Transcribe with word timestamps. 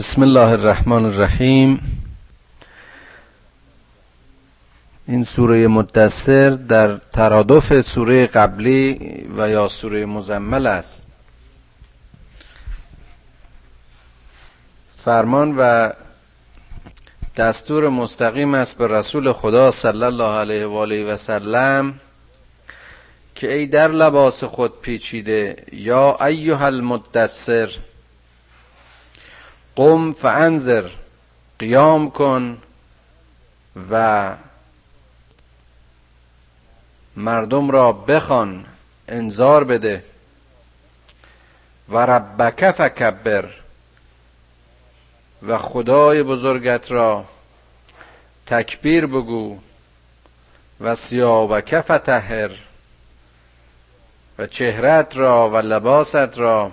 بسم 0.00 0.22
الله 0.22 0.50
الرحمن 0.50 1.04
الرحیم. 1.04 1.80
این 5.08 5.24
سوره 5.24 5.66
مدثر 5.66 6.50
در 6.50 6.96
ترادف 6.96 7.80
سوره 7.80 8.26
قبلی 8.26 8.94
و 9.36 9.48
یا 9.48 9.68
سوره 9.68 10.06
مزمل 10.06 10.66
است. 10.66 11.06
فرمان 14.96 15.54
و 15.58 15.90
دستور 17.36 17.88
مستقیم 17.88 18.54
است 18.54 18.78
به 18.78 18.86
رسول 18.86 19.32
خدا 19.32 19.70
صلی 19.70 20.04
الله 20.04 20.38
علیه 20.38 20.66
و 20.66 20.74
آله 20.74 21.04
و 21.04 21.16
سلم 21.16 22.00
که 23.34 23.54
ای 23.54 23.66
در 23.66 23.88
لباس 23.88 24.44
خود 24.44 24.80
پیچیده 24.80 25.56
یا 25.72 26.16
ایها 26.26 26.66
المدثر 26.66 27.70
قم 29.76 30.12
فانذر 30.12 30.88
قیام 31.58 32.10
کن 32.10 32.58
و 33.90 34.34
مردم 37.16 37.70
را 37.70 37.92
بخوان 37.92 38.66
انذار 39.08 39.64
بده. 39.64 40.04
و 41.88 41.98
ربک 41.98 42.70
فکبر 42.70 43.50
و 45.42 45.58
خدای 45.58 46.22
بزرگت 46.22 46.90
را 46.90 47.24
تکبیر 48.46 49.06
بگو. 49.06 49.58
و 50.80 50.94
سیابک 50.94 51.80
فتحر 51.80 52.50
و 54.38 54.46
چهرت 54.46 55.16
را 55.16 55.50
و 55.50 55.56
لباست 55.56 56.38
را 56.38 56.72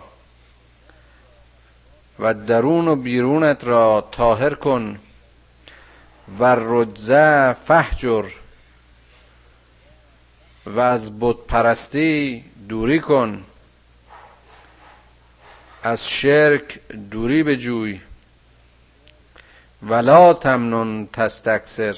و 2.19 2.33
درون 2.33 2.87
و 2.87 2.95
بیرونت 2.95 3.63
را 3.63 4.07
طاهر 4.11 4.53
کن 4.53 4.99
و 6.39 6.55
رجزه 6.59 7.53
فهجر 7.53 8.25
و 10.65 10.79
از 10.79 11.19
بت 11.19 11.35
پرستی 11.47 12.45
دوری 12.69 12.99
کن. 12.99 13.43
از 15.83 16.07
شرک 16.07 16.79
دوری 17.11 17.43
به 17.43 17.57
جوی 17.57 18.01
ولا 19.83 20.33
تمنن 20.33 21.07
تستکسر 21.13 21.95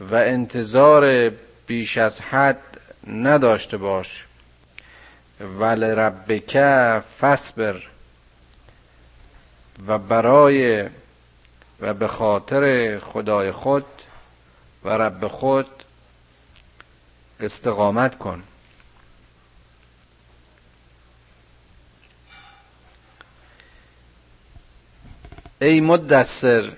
و 0.00 0.14
انتظار 0.14 1.32
بیش 1.66 1.98
از 1.98 2.20
حد 2.20 2.80
نداشته 3.06 3.76
باش. 3.76 4.26
ول 5.40 5.84
ربک 5.84 6.58
فصبر 7.20 7.87
و 9.86 9.98
برای 9.98 10.88
و 11.80 11.94
به 11.94 12.08
خاطر 12.08 12.98
خدای 12.98 13.52
خود 13.52 13.84
و 14.84 14.88
رب 14.88 15.26
خود 15.26 15.66
استقامت 17.40 18.18
کن. 18.18 18.42
ای 25.60 25.80
مدثر 25.80 26.72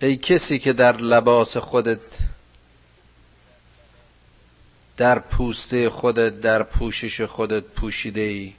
ای 0.00 0.16
کسی 0.16 0.58
که 0.58 0.72
در 0.72 0.96
لباس 0.96 1.56
خودت 1.56 2.00
در 4.96 5.18
پوسته 5.18 5.90
خودت 5.90 6.40
در 6.40 6.62
پوشش 6.62 7.20
خودت 7.20 7.62
پوشیده 7.62 8.20
ای 8.20 8.52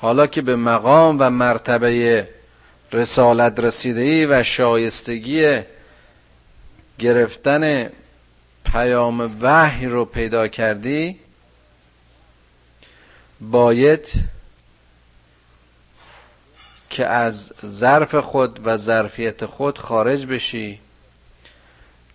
حالا 0.00 0.26
که 0.26 0.42
به 0.42 0.56
مقام 0.56 1.16
و 1.20 1.30
مرتبه 1.30 2.28
رسالت 2.92 3.60
رسیده 3.60 4.00
ای 4.00 4.26
و 4.26 4.42
شایستگی 4.42 5.60
گرفتن 6.98 7.90
پیام 8.64 9.36
وحی 9.40 9.86
رو 9.86 10.04
پیدا 10.04 10.48
کردی 10.48 11.16
باید 13.40 14.08
که 16.90 17.06
از 17.06 17.52
ظرف 17.66 18.14
خود 18.14 18.60
و 18.66 18.76
ظرفیت 18.76 19.46
خود 19.46 19.78
خارج 19.78 20.26
بشی. 20.26 20.80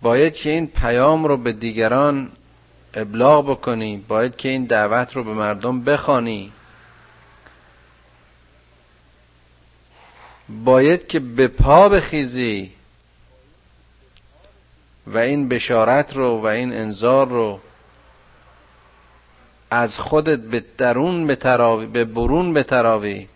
باید 0.02 0.34
که 0.34 0.50
این 0.50 0.66
پیام 0.66 1.24
رو 1.24 1.36
به 1.36 1.52
دیگران 1.52 2.30
ابلاغ 2.94 3.50
بکنی. 3.50 4.04
باید 4.08 4.36
که 4.36 4.48
این 4.48 4.64
دعوت 4.64 5.16
رو 5.16 5.24
به 5.24 5.32
مردم 5.32 5.80
بخوانی. 5.80 6.52
باید 10.64 11.06
که 11.06 11.20
به 11.20 11.48
پا 11.48 11.88
بخیزی 11.88 12.72
و 15.06 15.18
این 15.18 15.48
بشارت 15.48 16.16
رو 16.16 16.40
و 16.40 16.46
این 16.46 16.72
انذار 16.72 17.28
رو 17.28 17.60
از 19.70 19.98
خودت 19.98 20.38
به 20.38 20.64
درون 20.78 21.26
بتراوی 21.26 21.86
به 21.86 22.04
برون 22.04 22.54
بتراوی. 22.54 23.28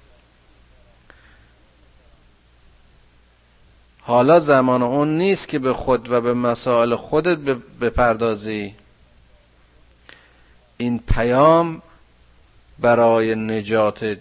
حالا 4.00 4.40
زمان 4.40 4.82
اون 4.82 5.18
نیست 5.18 5.48
که 5.48 5.58
به 5.58 5.72
خود 5.72 6.12
و 6.12 6.20
به 6.20 6.34
مسائل 6.34 6.94
خودت 6.94 7.38
بپردازی. 7.80 8.74
این 10.76 10.98
پیام 10.98 11.82
برای 12.78 13.34
نجات 13.34 14.18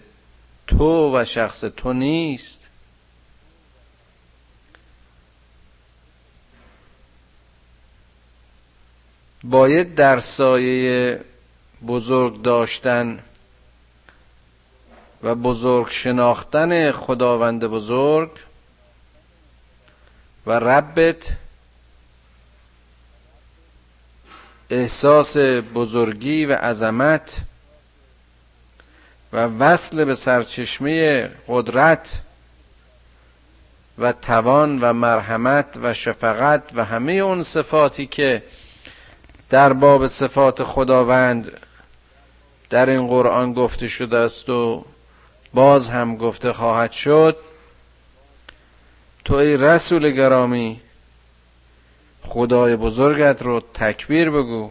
تو 0.66 1.16
و 1.16 1.24
شخص 1.24 1.60
تو 1.60 1.92
نیست. 1.92 2.55
باید 9.50 9.94
در 9.94 10.20
سایه 10.20 11.20
بزرگ 11.86 12.42
داشتن 12.42 13.18
و 15.22 15.34
بزرگ 15.34 15.88
شناختن 15.90 16.92
خداوند 16.92 17.64
بزرگ 17.64 18.30
و 20.46 20.52
ربت 20.52 21.16
احساس 24.70 25.36
بزرگی 25.74 26.46
و 26.46 26.52
عظمت 26.52 27.40
و 29.32 29.36
وصل 29.46 30.04
به 30.04 30.14
سرچشمه 30.14 31.30
قدرت 31.48 32.20
و 33.98 34.12
توان 34.12 34.78
و 34.80 34.92
مرحمت 34.92 35.66
و 35.82 35.94
شفقت 35.94 36.62
و 36.74 36.84
همه 36.84 37.12
اون 37.12 37.42
صفاتی 37.42 38.06
که 38.06 38.42
در 39.50 39.72
باب 39.72 40.06
صفات 40.06 40.62
خداوند 40.62 41.52
در 42.70 42.90
این 42.90 43.06
قرآن 43.06 43.52
گفته 43.52 43.88
شده 43.88 44.16
است 44.16 44.48
و 44.48 44.84
باز 45.54 45.88
هم 45.88 46.16
گفته 46.16 46.52
خواهد 46.52 46.92
شد. 46.92 47.36
تو 49.24 49.34
ای 49.34 49.56
رسول 49.56 50.10
گرامی 50.10 50.80
خدای 52.22 52.76
بزرگت 52.76 53.42
رو 53.42 53.60
تکبیر 53.74 54.30
بگو. 54.30 54.70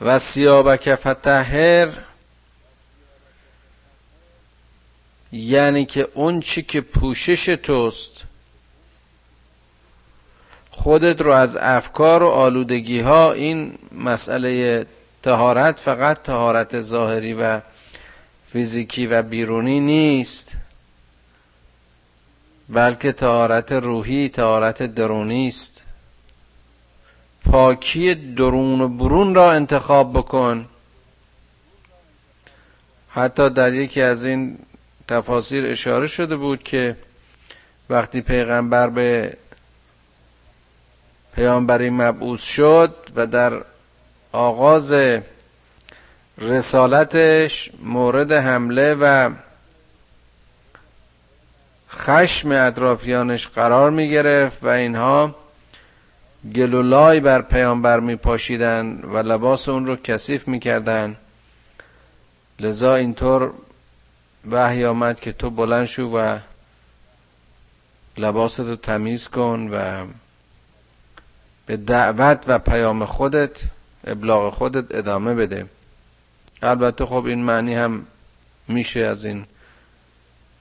و 0.00 0.18
سیابک 0.18 0.94
فتحر 0.94 1.88
یعنی 5.32 5.86
که 5.86 6.08
اون 6.14 6.40
چی 6.40 6.62
که 6.62 6.80
پوشش 6.80 7.44
توست 7.44 8.24
خودت 10.82 11.20
رو 11.20 11.32
از 11.32 11.56
افکار 11.56 12.22
و 12.22 12.28
آلودگی 12.28 13.00
ها 13.00 13.32
این 13.32 13.78
مسئله 13.92 14.86
تهارت 15.22 15.78
فقط 15.78 16.22
تهارت 16.22 16.80
ظاهری 16.80 17.34
و 17.34 17.60
فیزیکی 18.48 19.06
و 19.06 19.22
بیرونی 19.22 19.80
نیست. 19.80 20.56
بلکه 22.68 23.12
تهارت 23.12 23.72
روحی 23.72 24.28
تهارت 24.28 24.82
درونی 24.82 25.48
است. 25.48 25.84
پاکی 27.44 28.14
درون 28.14 28.80
و 28.80 28.88
برون 28.88 29.34
را 29.34 29.52
انتخاب 29.52 30.12
بکن. 30.12 30.68
حتی 33.08 33.50
در 33.50 33.74
یکی 33.74 34.02
از 34.02 34.24
این 34.24 34.58
تفاسیر 35.08 35.66
اشاره 35.66 36.06
شده 36.06 36.36
بود 36.36 36.62
که 36.62 36.96
وقتی 37.90 38.20
پیغمبر 38.20 38.88
به 38.88 39.36
پیامبری 41.34 41.90
مبعوث 41.90 42.40
شد 42.42 42.96
و 43.16 43.26
در 43.26 43.52
آغاز 44.32 44.94
رسالتش 46.38 47.70
مورد 47.82 48.32
حمله 48.32 48.94
و 48.94 49.30
خشم 51.90 52.50
اطرافیانش 52.52 53.48
قرار 53.48 53.90
می 53.90 54.10
گرفت 54.10 54.64
و 54.64 54.68
اینها 54.68 55.34
گلولای 56.54 57.20
بر 57.20 57.42
پیامبر 57.42 58.00
می 58.00 58.16
پاشیدن 58.16 59.00
و 59.02 59.18
لباس 59.18 59.68
اون 59.68 59.86
رو 59.86 59.96
کثیف 59.96 60.48
می 60.48 60.60
کردن. 60.60 61.16
لذا 62.60 62.94
اینطور 62.94 63.52
وحی 64.50 64.84
آمد 64.84 65.20
که 65.20 65.32
تو 65.32 65.50
بلند 65.50 65.86
شو 65.86 66.02
و 66.02 66.38
لباست 68.18 68.60
رو 68.60 68.76
تمیز 68.76 69.28
کن 69.28 69.68
و 69.72 70.06
به 71.72 71.76
دعوت 71.76 72.44
و 72.48 72.58
پیام 72.58 73.04
خودت 73.04 73.50
ابلاغ 74.04 74.52
خودت 74.52 74.94
ادامه 74.94 75.34
بده. 75.34 75.66
البته 76.62 77.06
خب 77.06 77.24
این 77.26 77.44
معنی 77.44 77.74
هم 77.74 78.06
میشه 78.68 79.00
از 79.00 79.24
این 79.24 79.44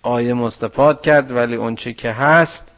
آیه 0.02 0.34
مستفاد 0.34 1.02
کرد 1.02 1.32
ولی 1.32 1.56
اونچه 1.56 1.94
که 1.94 2.12
هست 2.12 2.72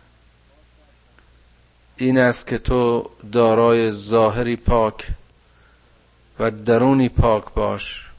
این 1.97 2.17
است 2.17 2.47
که 2.47 2.57
تو 2.57 3.09
دارای 3.31 3.91
ظاهری 3.91 4.55
پاک 4.55 5.07
و 6.39 6.51
درونی 6.51 7.09
پاک 7.09 7.43
باش. 7.53 8.09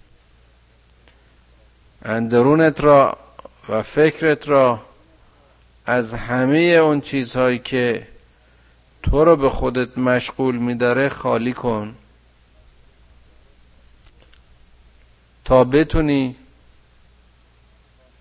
اندرونت 2.04 2.80
را 2.80 3.18
و 3.68 3.82
فکرت 3.82 4.48
را 4.48 4.82
از 5.86 6.14
همه 6.14 6.58
اون 6.58 7.00
چیزهایی 7.00 7.58
که 7.58 8.13
تو 9.04 9.24
رو 9.24 9.36
به 9.36 9.50
خودت 9.50 9.98
مشغول 9.98 10.56
میداره 10.56 11.08
خالی 11.08 11.52
کن. 11.52 11.94
تا 15.44 15.64
بتونی 15.64 16.36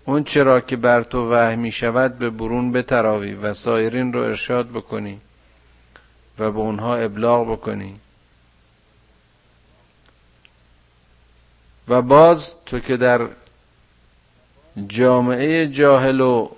اون 0.04 0.24
چرا 0.24 0.60
که 0.60 0.76
بر 0.76 1.02
تو 1.02 1.32
وحی 1.32 1.56
می 1.56 1.70
شود 1.70 2.18
به 2.18 2.30
برون 2.30 2.72
بتراوی 2.72 3.34
و 3.34 3.52
سایرین 3.52 4.12
رو 4.12 4.20
ارشاد 4.20 4.68
بکنی 4.68 5.20
و 6.38 6.50
به 6.50 6.58
اونها 6.58 6.96
ابلاغ 6.96 7.52
بکنی. 7.52 8.00
و 11.88 12.02
باز 12.02 12.54
تو 12.66 12.80
که 12.80 12.96
در 12.96 13.28
جامعه 14.86 15.68
جاهل 15.68 16.20
و 16.20 16.50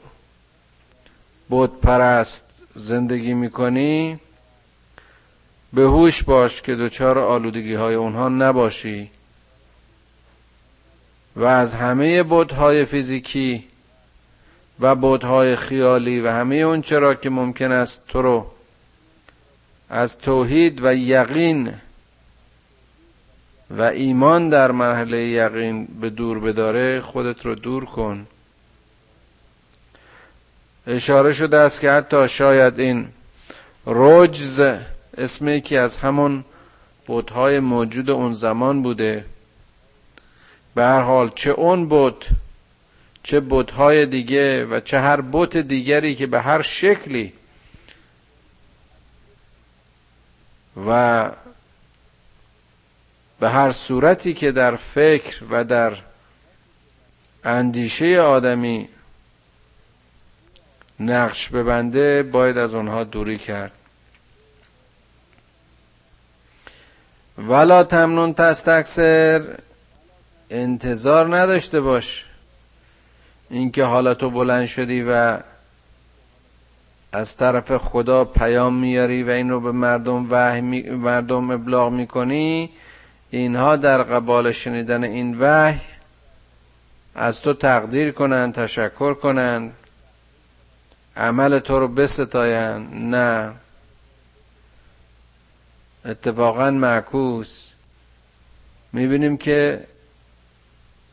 بود 1.48 1.80
پرست 1.80 2.45
زندگی 2.76 3.34
می‌کنی 3.34 4.18
به 5.72 5.82
هوش 5.82 6.22
باش 6.22 6.62
که 6.62 6.74
دچار 6.74 7.18
آلودگی 7.18 7.74
های 7.74 7.94
اونها 7.94 8.28
نباشی. 8.28 9.10
و 11.36 11.44
از 11.44 11.74
همه 11.74 12.22
بودهای 12.22 12.84
فیزیکی 12.84 13.64
و 14.80 14.94
بودهای 14.94 15.56
خیالی 15.56 16.20
و 16.20 16.30
همه 16.30 16.54
اون 16.54 16.82
چرا 16.82 17.14
که 17.14 17.30
ممکن 17.30 17.72
است 17.72 18.06
تو 18.08 18.22
رو 18.22 18.46
از 19.90 20.18
توحید 20.18 20.84
و 20.84 20.94
یقین 20.94 21.74
و 23.70 23.82
ایمان 23.82 24.48
در 24.48 24.70
مرحله 24.70 25.26
یقین 25.26 25.84
به 26.00 26.10
دور 26.10 26.38
بداره 26.38 27.00
خودت 27.00 27.46
رو 27.46 27.54
دور 27.54 27.84
کن. 27.84 28.26
اشاره 30.86 31.32
شده 31.32 31.56
است 31.56 31.80
که 31.80 31.90
حتی 31.90 32.28
شاید 32.28 32.80
این 32.80 33.08
رجز 33.86 34.62
اسمی 35.18 35.60
که 35.60 35.78
از 35.78 35.96
همون 35.98 36.44
بودهای 37.06 37.60
موجود 37.60 38.10
اون 38.10 38.32
زمان 38.32 38.82
بوده. 38.82 39.24
به 40.74 40.82
هر 40.82 41.00
حال 41.00 41.30
چه 41.34 41.50
اون 41.50 41.88
بود 41.88 42.24
چه 43.22 43.40
بودهای 43.40 44.06
دیگه 44.06 44.64
و 44.64 44.80
چه 44.80 45.00
هر 45.00 45.20
بوت 45.20 45.56
دیگری 45.56 46.14
که 46.14 46.26
به 46.26 46.40
هر 46.40 46.62
شکلی 46.62 47.32
و 50.86 51.30
به 53.40 53.48
هر 53.48 53.70
صورتی 53.70 54.34
که 54.34 54.52
در 54.52 54.76
فکر 54.76 55.44
و 55.50 55.64
در 55.64 55.96
اندیشه 57.44 58.20
آدمی 58.20 58.88
نقش 61.00 61.48
ببنده 61.48 62.22
باید 62.22 62.58
از 62.58 62.74
اونها 62.74 63.04
دوری 63.04 63.38
کرد. 63.38 63.72
ولا 67.38 67.84
تمنون 67.84 68.34
تستکسر 68.34 69.42
انتظار 70.50 71.36
نداشته 71.36 71.80
باش. 71.80 72.24
اینکه 73.50 73.84
حالا 73.84 74.14
تو 74.14 74.30
بلند 74.30 74.66
شدی 74.66 75.02
و 75.02 75.38
از 77.12 77.36
طرف 77.36 77.76
خدا 77.76 78.24
پیام 78.24 78.74
میاری 78.74 79.22
و 79.22 79.30
این 79.30 79.50
رو 79.50 79.60
به 79.60 79.72
مردم 79.72 80.26
وحی 80.30 80.90
مردم 80.90 81.50
ابلاغ 81.50 81.92
می‌کنی 81.92 82.70
اینها 83.30 83.76
در 83.76 84.02
قبال 84.02 84.52
شنیدن 84.52 85.04
این 85.04 85.36
وحی 85.40 85.80
از 87.14 87.42
تو 87.42 87.54
تقدیر 87.54 88.12
کنند 88.12 88.54
تشکر 88.54 89.14
کنند 89.14 89.72
عمل 91.16 91.58
تو 91.58 91.80
رو 91.80 91.88
بستاین 91.88 93.10
نه. 93.10 93.52
اتفاقا 96.04 96.70
معکوس. 96.70 97.72
می‌بینیم 98.92 99.36
که 99.36 99.84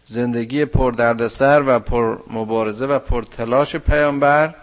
زندگی 0.05 0.65
پر 0.65 0.91
دردسر 0.91 1.63
و 1.67 1.79
پر 1.79 2.17
مبارزه 2.29 2.85
و 2.85 2.99
پر 2.99 3.23
تلاش 3.23 3.75
پیامبر 3.75 4.53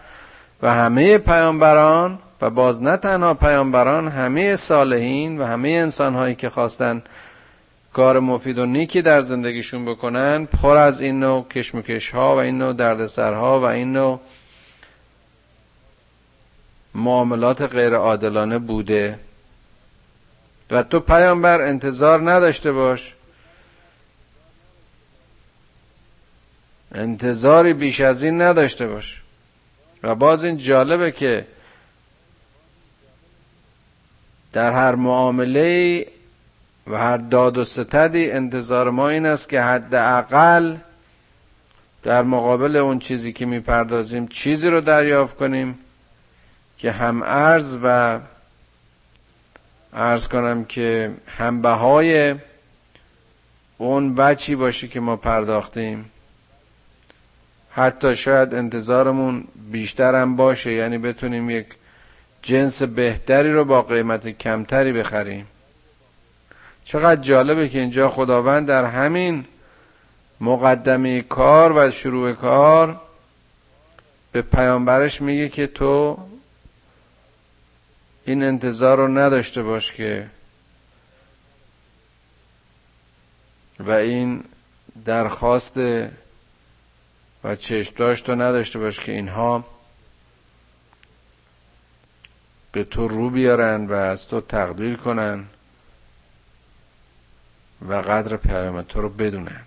و 0.62 0.75
همه 0.75 1.19
پیامبران 1.19 2.19
و 2.40 2.50
باز 2.50 2.82
نه 2.82 2.96
تنها 2.96 3.34
پیامبران 3.34 4.08
همه 4.08 4.56
صالحین 4.56 5.40
و 5.40 5.44
همه 5.44 5.69
انسان 5.69 6.14
هایی 6.14 6.34
که 6.34 6.48
خواستن 6.48 7.02
کار 7.92 8.20
مفید 8.20 8.58
و 8.58 8.66
نیکی 8.66 9.02
در 9.02 9.20
زندگیشون 9.20 9.84
بکنن 9.84 10.44
پر 10.46 10.76
از 10.76 11.00
این 11.00 11.20
نوع 11.20 11.48
کشمکش 11.48 12.10
ها 12.10 12.37
و 12.37 12.38
این 12.38 12.58
نوع 12.58 12.72
دردسرها 12.72 13.60
و 13.60 13.64
این 13.64 13.92
نوع 13.92 14.20
معاملات 16.94 17.62
غیر 17.62 17.94
عادلانه 17.94 18.58
بوده. 18.58 19.19
و 20.70 20.82
تو 20.82 21.00
پیامبر 21.00 21.62
انتظار 21.62 22.31
نداشته 22.31 22.72
باش. 22.72 23.14
انتظاری 26.94 27.72
بیش 27.72 28.00
از 28.00 28.22
این 28.22 28.42
نداشته 28.42 28.87
باش. 28.87 29.22
و 30.02 30.14
باز 30.14 30.44
این 30.44 30.58
جالبه 30.58 31.12
که 31.12 31.46
در 34.52 34.72
هر 34.72 34.94
معامله 34.94 36.06
و 36.87 36.96
هر 36.96 37.16
داد 37.16 37.59
و 37.59 37.64
ستدی 37.64 38.30
انتظار 38.30 38.90
ما 38.90 39.09
این 39.09 39.26
است 39.26 39.49
که 39.49 39.62
حداقل 39.62 40.76
در 42.02 42.23
مقابل 42.23 42.76
اون 42.76 42.99
چیزی 42.99 43.32
که 43.32 43.47
می‌پردازیم 43.47 44.28
چیزی 44.28 44.68
رو 44.68 44.80
دریافت 44.80 45.37
کنیم. 45.37 45.78
که 46.80 46.92
هم 46.92 47.22
ارز 47.22 47.78
و 47.82 48.18
ارز 49.92 50.28
کنم 50.28 50.64
که 50.64 51.14
هم 51.26 51.62
بهای 51.62 52.34
اون 53.78 54.14
بچی 54.14 54.54
باشه 54.54 54.88
که 54.88 55.00
ما 55.00 55.16
پرداختیم. 55.16 56.10
حتی 57.70 58.16
شاید 58.16 58.54
انتظارمون 58.54 59.44
بیشتر 59.70 60.14
هم 60.14 60.37
باشه 60.37 60.72
یعنی 60.72 60.99
بتونیم 60.99 61.50
یک 61.50 61.66
جنس 62.42 62.82
بهتری 62.82 63.52
رو 63.52 63.64
با 63.64 63.82
قیمت 63.82 64.28
کمتری 64.28 64.92
بخریم. 64.92 65.46
چقدر 66.84 67.20
جالبه 67.20 67.68
که 67.68 67.78
اینجا 67.78 68.08
خداوند 68.08 68.68
در 68.68 68.84
همین 68.84 69.44
مقدمه 70.40 71.22
کار 71.22 71.72
و 71.72 71.90
شروع 71.90 72.32
کار 72.32 73.00
به 74.32 74.42
پیامبرش 74.42 75.22
میگه 75.22 75.49
که 75.49 75.66
تو 75.66 76.18
این 78.25 78.43
انتظار 78.43 78.99
رو 78.99 79.09
نداشته 79.09 79.62
باش 79.62 79.93
که 79.93 80.31
و 83.81 83.91
این 83.91 84.45
درخواست 85.05 85.77
و 87.45 87.57
چشم 87.57 87.95
داشت 87.97 88.27
تو 88.27 88.35
نداشته 88.35 88.79
باش 88.79 89.00
که 89.00 89.12
اینها 89.12 89.65
به 92.73 92.85
تو 92.85 93.09
رو 93.09 93.31
بیارن 93.31 93.87
و 93.87 93.93
از 93.93 94.29
تو 94.29 94.41
تقدیر 94.41 94.97
کنن 94.97 95.45
و 97.89 97.95
قدر 97.95 98.37
پیام 98.37 98.83
تو 98.83 99.03
رو 99.03 99.09
بدونن. 99.09 99.61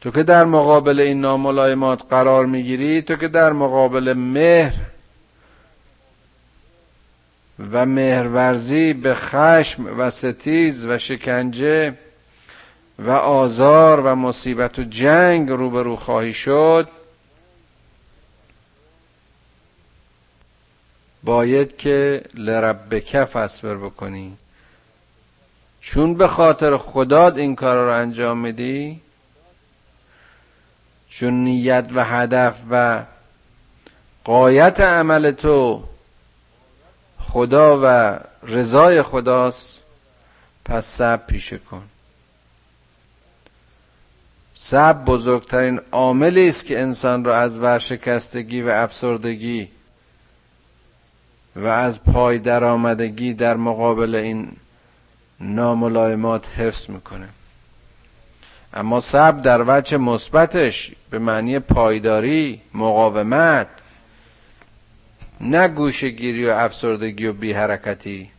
تو 0.00 0.10
که 0.10 0.22
در 0.22 0.44
مقابل 0.44 1.00
این 1.00 1.20
ناملایمات 1.20 2.02
قرار 2.10 2.46
می‌گیری 2.46 3.02
تو 3.02 3.16
که 3.16 3.28
در 3.28 3.52
مقابل 3.52 4.12
مهر 4.12 4.74
و 7.58 7.86
مهرورزی 7.86 8.92
به 8.92 9.14
خشم 9.14 9.98
و 9.98 10.10
ستیز 10.10 10.84
و 10.84 10.98
شکنجه 10.98 11.94
و 12.98 13.10
آزار 13.10 14.00
و 14.00 14.14
مصیبت 14.14 14.78
و 14.78 14.82
جنگ 14.82 15.48
روبرو 15.48 15.96
خواهی 15.96 16.34
شد. 16.34 16.88
باید 21.22 21.76
که 21.76 22.22
لربک 22.34 23.24
فصبر 23.24 23.74
بکنی. 23.74 24.36
چون 25.80 26.14
به 26.14 26.28
خاطر 26.28 26.76
خداد 26.76 27.38
این 27.38 27.56
کار 27.56 27.76
رو 27.76 27.92
انجام 27.92 28.38
میدی 28.38 29.00
چون 31.08 31.34
نیت 31.34 31.88
و 31.94 32.04
هدف 32.04 32.58
و 32.70 33.02
قایت 34.24 34.80
عمل 34.80 35.30
تو 35.30 35.84
خدا 37.28 37.80
و 37.82 38.18
رضای 38.42 39.02
خداست. 39.02 39.78
پس 40.64 40.84
صبر 40.84 41.26
پیشه 41.26 41.58
کن. 41.58 41.82
صبر 44.54 45.04
بزرگترین 45.04 45.80
عاملی 45.92 46.48
است 46.48 46.66
که 46.66 46.80
انسان 46.80 47.24
را 47.24 47.36
از 47.36 47.58
ورشکستگی 47.58 48.62
و 48.62 48.68
افسردگی 48.68 49.68
و 51.56 51.66
از 51.66 52.04
پای 52.04 52.38
درآمدگی 52.38 53.34
در 53.34 53.56
مقابل 53.56 54.14
این 54.14 54.52
ناملایمات 55.40 56.46
حفظ 56.58 56.90
می‌کنه. 56.90 57.28
اما 58.74 59.00
صبر 59.00 59.40
در 59.40 59.64
وجه 59.66 59.96
مثبتش 59.96 60.92
به 61.10 61.18
معنی 61.18 61.58
پایداری 61.58 62.60
مقاومت 62.74 63.68
نه 65.40 65.68
گوشگیری 65.68 66.46
و 66.46 66.50
افسردگی 66.50 67.26
و 67.26 67.32
بی 67.32 67.52
حرکتی 67.52 68.30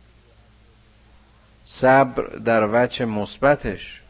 صبر 1.64 2.22
در 2.22 2.68
وجه 2.72 3.04
مثبتش. 3.04 4.02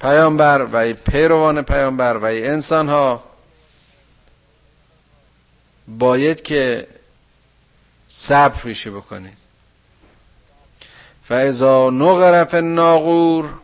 پیامبر 0.00 0.66
و 0.72 0.92
پیروان 0.92 1.62
پیامبر 1.62 2.16
و 2.16 2.24
انسان 2.24 2.88
ها 2.88 3.24
باید 5.88 6.42
که 6.42 6.86
صبر 8.08 8.60
پیشه 8.60 8.90
بکنید. 8.90 9.36
فاذا 11.24 11.90
نغر 11.90 12.44
فی 12.44 12.56
الناغور 12.56 13.54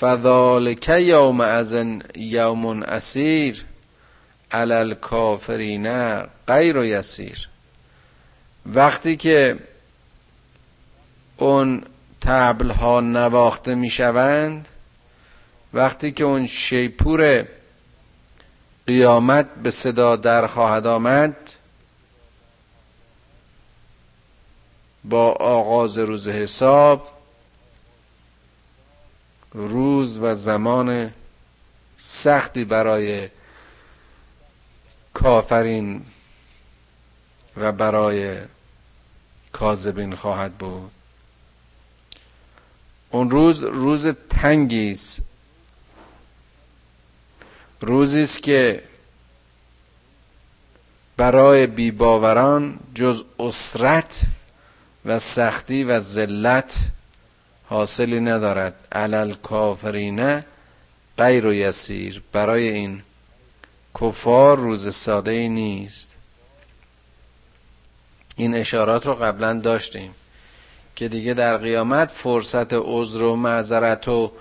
فذالک 0.00 0.88
یوم 0.88 1.40
ازن 1.40 2.02
یوم 2.16 2.82
اسیر 2.82 3.64
علی 4.52 4.74
الکافرین 4.74 6.18
غیر 6.48 6.76
یسیر. 6.76 7.48
وقتی 8.66 9.16
که 9.16 9.58
اون 11.36 11.82
تبل 12.20 12.70
ها 12.70 13.00
نواخته 13.00 13.74
می 13.74 13.90
شوند 13.90 14.68
وقتی 15.74 16.12
که 16.12 16.24
اون 16.24 16.46
شیپور 16.46 17.46
قیامت 18.86 19.54
به 19.54 19.70
صدا 19.70 20.16
در 20.16 20.46
خواهد 20.46 20.86
آمد 20.86 21.36
با 25.04 25.32
آغاز 25.32 25.98
روز 25.98 26.28
حساب 26.28 27.08
روز 29.54 30.18
و 30.18 30.34
زمان 30.34 31.12
سختی 31.98 32.64
برای 32.64 33.28
کافرین 35.16 36.02
و 37.56 37.72
برای 37.72 38.38
کاذبین 39.52 40.14
خواهد 40.14 40.54
بود. 40.54 40.90
اون 43.10 43.30
روز 43.30 43.62
روز 43.62 44.06
تنگی 44.30 44.90
است. 44.90 45.20
روزی 47.80 48.22
است 48.22 48.42
که 48.42 48.82
برای 51.16 51.66
بیباوران 51.66 52.80
جز 52.94 53.24
اسرت 53.38 54.20
و 55.04 55.18
سختی 55.18 55.84
و 55.84 56.00
ذلت 56.00 56.74
حاصلی 57.68 58.20
ندارد. 58.20 58.74
علل 58.92 59.34
کافرینه 59.34 60.44
غیر 61.18 61.46
و 61.46 61.52
یسیر. 61.52 62.22
برای 62.32 62.68
این 62.68 63.02
کفار 64.00 64.58
روز 64.58 64.94
ساده 64.94 65.30
ای 65.30 65.48
نیست. 65.48 66.16
این 68.36 68.54
اشارات 68.54 69.06
رو 69.06 69.14
قبلا 69.14 69.52
داشتیم 69.52 70.14
که 70.96 71.08
دیگه 71.08 71.34
در 71.34 71.56
قیامت 71.56 72.10
فرصت 72.10 72.72
عذر 72.72 73.22
و 73.22 73.36
معذرت 73.36 74.08
و 74.08 74.32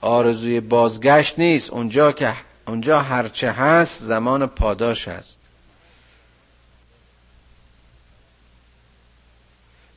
آرزوی 0.00 0.60
بازگشت 0.60 1.38
نیست. 1.38 1.70
اونجا 1.70 2.12
که 2.12 2.34
اونجا 2.66 3.00
هرچه 3.00 3.52
هست 3.52 4.02
زمان 4.02 4.46
پاداش 4.46 5.08
هست. 5.08 5.40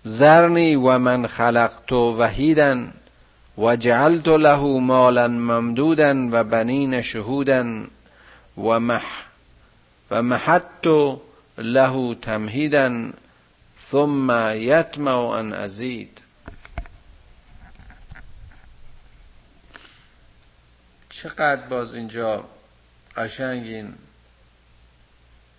زرنی 0.03 0.75
و 0.75 0.97
من 0.97 1.27
خلقت 1.27 1.91
وحیدا 1.91 2.87
و 3.57 3.75
جعلت 3.75 4.27
له 4.27 4.79
مالا 4.79 5.27
ممدودا 5.27 6.29
و 6.31 6.43
بنین 6.43 7.01
شهودا. 7.01 7.83
و 8.57 8.79
مح. 8.79 9.05
و 10.11 10.21
محدت 10.21 11.17
له 11.57 12.15
تمهیدا 12.15 13.11
ثم 13.91 14.51
یطمع 14.55 15.17
ان 15.17 15.53
ازید. 15.53 16.21
چقدر 21.09 21.67
باز 21.67 21.95
اینجا 21.95 22.45
قشنگین. 23.17 23.93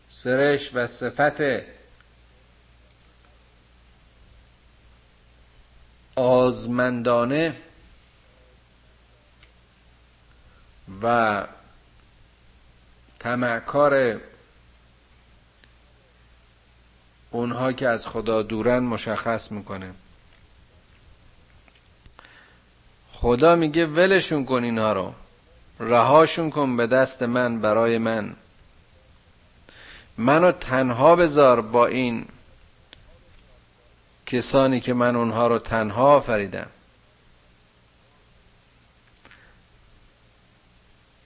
سرش 0.09 0.75
و 0.75 0.87
صفت 0.87 1.43
آزمندانه 6.17 7.57
و 11.03 11.47
تمعکار 13.23 14.21
اونها 17.31 17.73
که 17.73 17.89
از 17.89 18.07
خدا 18.07 18.43
دورن 18.43 18.79
مشخص 18.79 19.53
می‌کنه. 19.53 19.95
خدا 23.13 23.57
میگه 23.57 23.87
ولشون 23.87 24.45
کن 24.45 24.65
اینها 24.65 24.93
رو. 24.93 25.15
رهاشون 25.81 26.51
کن 26.51 26.77
به 26.77 26.87
دست 26.87 27.23
من 27.23 27.61
برای 27.61 27.99
من. 27.99 28.37
منو 30.19 30.53
تنها 30.53 31.17
بذار 31.17 31.61
با 31.61 31.87
این 31.87 32.27
کسانی 34.27 34.81
که 34.81 34.95
من 34.95 35.17
اونها 35.17 35.47
رو 35.47 35.59
تنها 35.59 36.17
آفریدم. 36.17 36.67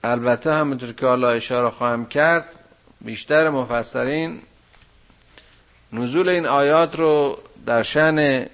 البته 0.07 0.53
همونطور 0.53 0.93
که 0.93 1.05
حالا 1.05 1.29
اشاره 1.29 1.69
خواهم 1.69 2.05
کرد 2.05 2.45
بیشتر 3.01 3.49
مفسرین 3.49 4.41
نزول 5.93 6.29
این 6.29 6.45
آیات 6.45 6.95
رو 6.95 7.37
در 7.65 7.83
شن 7.83 8.45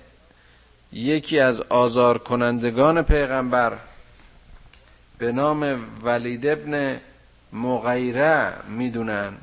یکی 0.93 1.39
از 1.39 1.62
آزار 1.62 2.17
کنندگان 2.17 3.01
پیغمبر 3.01 3.74
به 5.17 5.31
نام 5.31 5.79
ولید 6.03 6.48
ابن 6.48 7.00
مغیره 7.53 8.53
می‌دونن. 8.69 9.33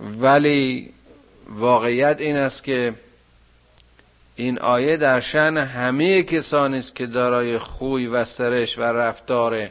ولی 0.00 0.92
واقعیت 1.48 2.20
این 2.20 2.36
است 2.36 2.64
که 2.64 2.94
این 4.36 4.58
آیه 4.58 4.96
در 4.96 5.20
شن 5.20 5.56
همه 5.56 6.22
کسانی 6.22 6.78
است 6.78 6.94
که 6.94 7.06
دارای 7.06 7.58
خوی 7.58 8.06
و 8.06 8.24
سرش 8.24 8.78
و 8.78 8.82
رفتار 8.82 9.68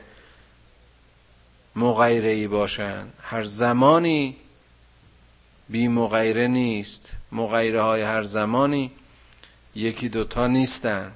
مغیره 1.76 2.30
ای 2.30 2.48
باشند. 2.48 3.14
هر 3.22 3.44
زمانی 3.44 4.38
بی 5.70 5.88
مغیره 5.88 6.48
نیست. 6.48 7.10
مغیره 7.32 7.82
های 7.82 8.02
هر 8.02 8.24
زمانی 8.24 8.92
یکی 9.76 10.10
دوتا 10.10 10.48
نیستن. 10.48 11.12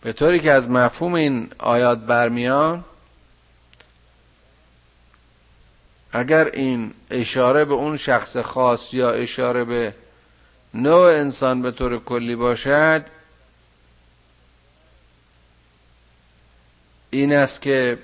به 0.00 0.12
طوری 0.12 0.40
که 0.40 0.52
از 0.52 0.70
مفهوم 0.70 1.14
این 1.14 1.50
آیات 1.58 1.98
برمیان 1.98 2.84
اگر 6.12 6.50
این 6.50 6.94
اشاره 7.10 7.64
به 7.64 7.74
اون 7.74 7.96
شخص 7.96 8.36
خاص 8.36 8.94
یا 8.94 9.10
اشاره 9.10 9.64
به 9.64 9.94
نوع 10.74 11.06
انسان 11.06 11.62
به 11.62 11.70
طور 11.70 11.98
کلی 11.98 12.36
باشد 12.36 13.04
این 17.10 17.32
است 17.32 17.62
که 17.62 17.98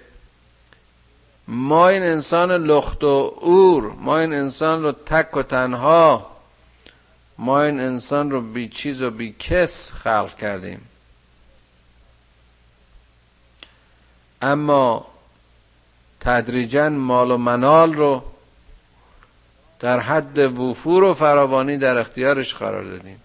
ما 1.52 1.88
این 1.88 2.02
انسان 2.02 2.52
لخت 2.52 3.04
و 3.04 3.34
اور 3.40 3.92
ما 3.92 4.18
این 4.18 4.32
انسان 4.32 4.82
رو 4.82 4.92
تک 4.92 5.36
و 5.36 5.42
تنها 5.42 6.30
ما 7.38 7.62
این 7.62 7.80
انسان 7.80 8.30
رو 8.30 8.40
بی 8.40 8.68
چیز 8.68 9.02
و 9.02 9.10
بی 9.10 9.36
کس 9.38 9.92
خلق 9.92 10.36
کردیم. 10.36 10.88
اما 14.42 15.06
تدریجا 16.20 16.88
مال 16.88 17.30
و 17.30 17.36
منال 17.36 17.94
رو 17.94 18.22
در 19.80 20.00
حد 20.00 20.38
وفور 20.38 21.04
و 21.04 21.14
فراوانی 21.14 21.76
در 21.76 21.98
اختیارش 21.98 22.54
قرار 22.54 22.84
دادیم. 22.84 23.20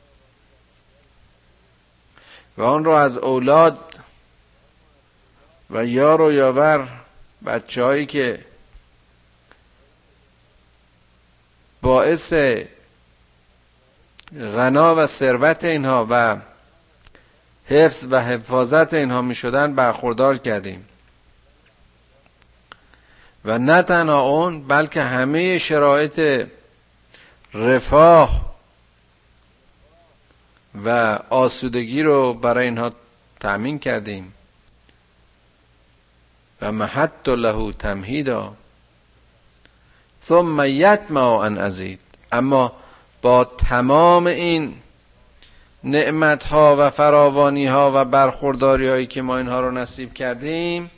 و 2.58 2.64
آن 2.64 2.84
را 2.84 3.02
از 3.02 3.18
اولاد 3.18 3.80
و 5.70 5.86
یار 5.86 6.22
و 6.22 6.32
یاور 6.32 7.05
بچه 7.46 7.84
هایی 7.84 8.06
که 8.06 8.40
باعث 11.82 12.34
غنا 14.34 14.96
و 14.96 15.08
ثروت 15.08 15.64
اینها 15.64 16.08
و 16.10 16.38
حفظ 17.66 18.08
و 18.12 18.22
حفاظت 18.22 18.94
اینها 18.94 19.22
می 19.22 19.36
شدن 19.36 19.76
برخوردار 19.76 20.38
کردیم. 20.38 20.86
و 23.46 23.58
نه 23.58 23.82
تنها 23.82 24.22
اون 24.22 24.68
بلکه 24.68 25.04
همه 25.04 25.58
شرایط 25.58 26.48
رفاه 27.54 28.56
و 30.86 31.20
آسودگی 31.30 32.04
رو 32.04 32.34
برای 32.34 32.66
اینها 32.66 32.92
تأمین 33.40 33.80
کردیم. 33.80 34.35
و 36.62 36.72
محت 36.72 37.30
له 37.30 37.74
تمهیدا. 37.74 38.54
ثم 40.28 40.64
یتمع 40.66 41.22
ان 41.22 41.58
ازید. 41.58 42.00
اما 42.32 42.72
با 43.22 43.46
تمام 43.46 44.28
این 44.28 44.74
نعمت 45.84 46.44
ها 46.44 46.76
و 46.80 46.90
فراوانی 46.90 47.66
ها 47.66 47.92
و 47.96 48.06
برخورداری 48.06 48.88
هایی 48.88 49.08
که 49.08 49.22
ما 49.22 49.38
اینها 49.38 49.60
رو 49.60 49.72
نصیب 49.72 50.14
کردیم 50.14 50.92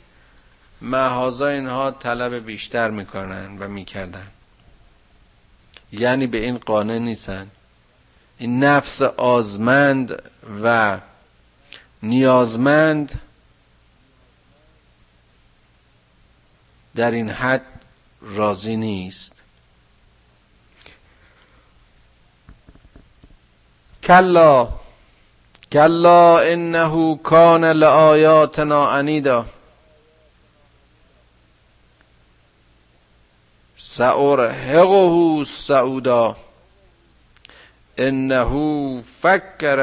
محازا 0.82 1.48
اینها 1.48 1.90
طلب 1.90 2.34
بیشتر 2.34 2.90
می‌کنن 2.90 3.58
و 3.58 3.68
می‌کردن. 3.68 4.26
یعنی 5.92 6.26
به 6.26 6.38
این 6.38 6.58
قانع 6.58 6.98
نیستن. 6.98 7.46
این 8.38 8.64
نفس 8.64 9.02
آزمند 9.02 10.22
و 10.62 10.98
نیازمند 12.02 13.20
در 16.98 17.10
این 17.10 17.30
حد 17.30 17.62
راضی 18.20 18.76
نیست؟ 18.76 19.32
کلا 24.02 24.68
کلا 25.72 26.38
انه 26.38 27.18
کان 27.22 27.64
لآیاتنا 27.64 28.90
عنیدا. 28.90 29.46
سأرهقه 33.76 35.44
سعودا. 35.44 36.36
انه 37.98 39.02
فکر 39.02 39.78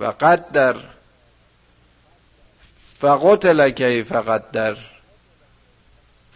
و 0.00 0.04
قدر. 0.04 0.76
فقتل 2.98 3.70
کیف 3.70 4.12
قدر. 4.12 4.95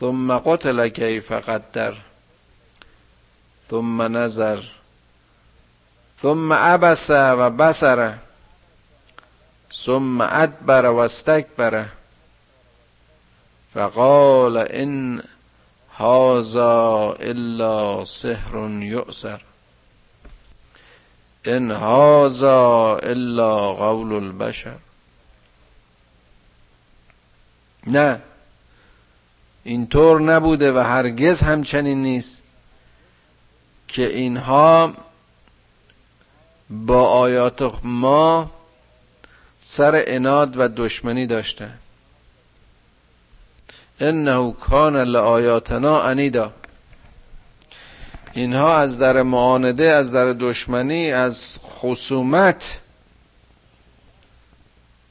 ثم 0.00 0.38
قتل 0.38 0.88
کیف 0.88 1.32
قدر 1.32 1.94
ثم 3.70 4.02
نظر 4.02 4.60
ثم 6.22 6.52
عبس 6.52 7.10
و 7.10 7.50
بسر 7.50 8.14
ثم 9.72 10.20
ادبر 10.20 10.86
و 10.86 10.98
استکبر 10.98 11.84
فقال 13.74 14.56
ان 14.56 15.22
هذا 15.96 17.16
الا 17.20 18.04
سحر 18.04 18.68
یؤثر 18.82 19.40
ان 21.46 21.70
هذا 21.70 22.98
الا 23.02 23.54
قول 23.84 24.12
البشر. 24.12 24.76
نه 27.86 28.20
اینطور 29.64 30.20
نبوده 30.20 30.72
و 30.72 30.78
هرگز 30.78 31.40
همچنین 31.40 32.02
نیست 32.02 32.42
که 33.88 34.06
اینها 34.06 34.92
با 36.70 37.08
آیات 37.08 37.80
ما 37.82 38.50
سر 39.60 40.04
اناد 40.06 40.54
و 40.58 40.68
دشمنی 40.68 41.26
داشته 41.26 41.70
انه 44.00 44.52
کان 44.52 44.96
لآیاتنا 44.96 46.02
انیدا 46.02 46.52
اینها 48.32 48.76
از 48.76 48.98
در 48.98 49.22
معانده 49.22 49.84
از 49.84 50.12
در 50.12 50.32
دشمنی 50.32 51.12
از 51.12 51.58
خصومت 51.62 52.80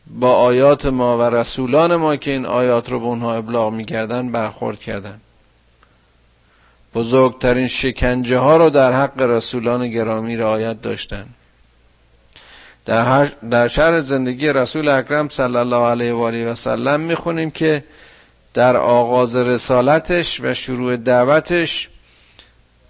با 0.10 0.34
آیات 0.34 0.86
ما 0.86 1.18
و 1.18 1.22
رسولان 1.22 1.96
ما 1.96 2.16
که 2.16 2.32
این 2.32 2.46
آیات 2.46 2.90
رو 2.90 3.00
به 3.00 3.06
اونها 3.06 3.34
ابلاغ 3.36 3.74
می‌کردن 3.74 4.32
برخورد 4.32 4.80
کردن. 4.80 5.20
بزرگترین 6.96 7.68
شکنجه 7.68 8.38
ها 8.38 8.58
رو 8.58 8.70
در 8.70 8.94
حق 8.94 9.22
رسولان 9.22 9.88
گرامی 9.88 10.38
رعایت 10.38 10.82
داشتن. 10.82 11.26
در, 12.86 13.26
در 13.52 13.68
شهر 13.68 14.00
زندگی 14.00 14.48
رسول 14.48 14.88
اکرم 14.88 15.30
صلی 15.30 15.58
الله 15.58 15.90
علیه 15.90 16.14
و 16.14 16.18
آله 16.18 16.52
و 16.52 16.56
سلم 16.56 17.00
می‌خونیم 17.00 17.52
که 17.52 17.84
در 18.54 18.78
آغاز 18.78 19.36
رسالتش 19.36 20.40
و 20.42 20.54
شروع 20.54 20.98
دعوتش 20.98 21.90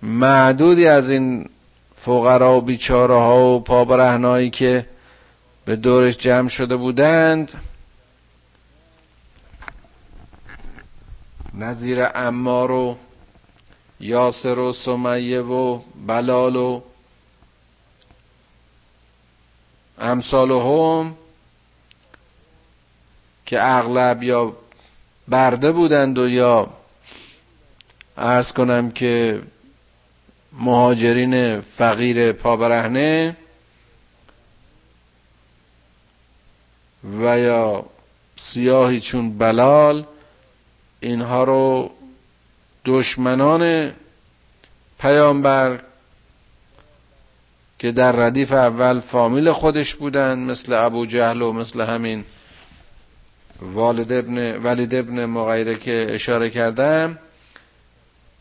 معدودی 0.01 0.87
از 0.87 1.09
این 1.09 1.49
فقرا 1.95 2.57
و 2.57 2.61
بیچاره 2.61 3.13
ها 3.15 3.55
و 3.55 3.59
پابرهنایی 3.59 4.49
که 4.49 4.85
به 5.69 5.75
دورش 5.75 6.17
جمع 6.17 6.47
شده 6.47 6.75
بودند. 6.75 7.51
نظیر 11.53 12.07
امار 12.15 12.71
و 12.71 12.97
یاسر 13.99 14.59
و 14.59 14.71
سمیه 14.71 15.41
و 15.41 15.79
بلال 16.07 16.55
و 16.55 16.81
امثال 19.99 20.51
هم 20.51 21.17
که 23.45 23.63
اغلب 23.63 24.23
یا 24.23 24.53
برده 25.27 25.71
بودند 25.71 26.17
و 26.17 26.29
یا 26.29 26.69
ارز 28.17 28.51
کنم 28.51 28.91
که 28.91 29.41
مهاجرین 30.53 31.61
فقیر 31.61 32.31
پابرهنه 32.31 33.37
و 37.03 37.39
یا 37.39 37.85
سیاهی 38.35 38.99
چون 38.99 39.37
بلال 39.37 40.05
اینها 40.99 41.43
رو 41.43 41.91
دشمنان 42.85 43.91
پیامبر 44.99 45.79
که 47.79 47.91
در 47.91 48.11
ردیف 48.11 48.51
اول 48.53 48.99
فامیل 48.99 49.51
خودش 49.51 49.95
بودن 49.95 50.39
مثل 50.39 50.73
ابو 50.73 51.05
جهل 51.05 51.41
و 51.41 51.53
مثل 51.53 51.81
همین 51.81 52.25
والد 53.61 54.11
ابن 54.11 54.63
ولید 54.63 54.95
ابن 54.95 55.25
مغیره 55.25 55.75
که 55.75 56.07
اشاره 56.09 56.49
کردم 56.49 57.19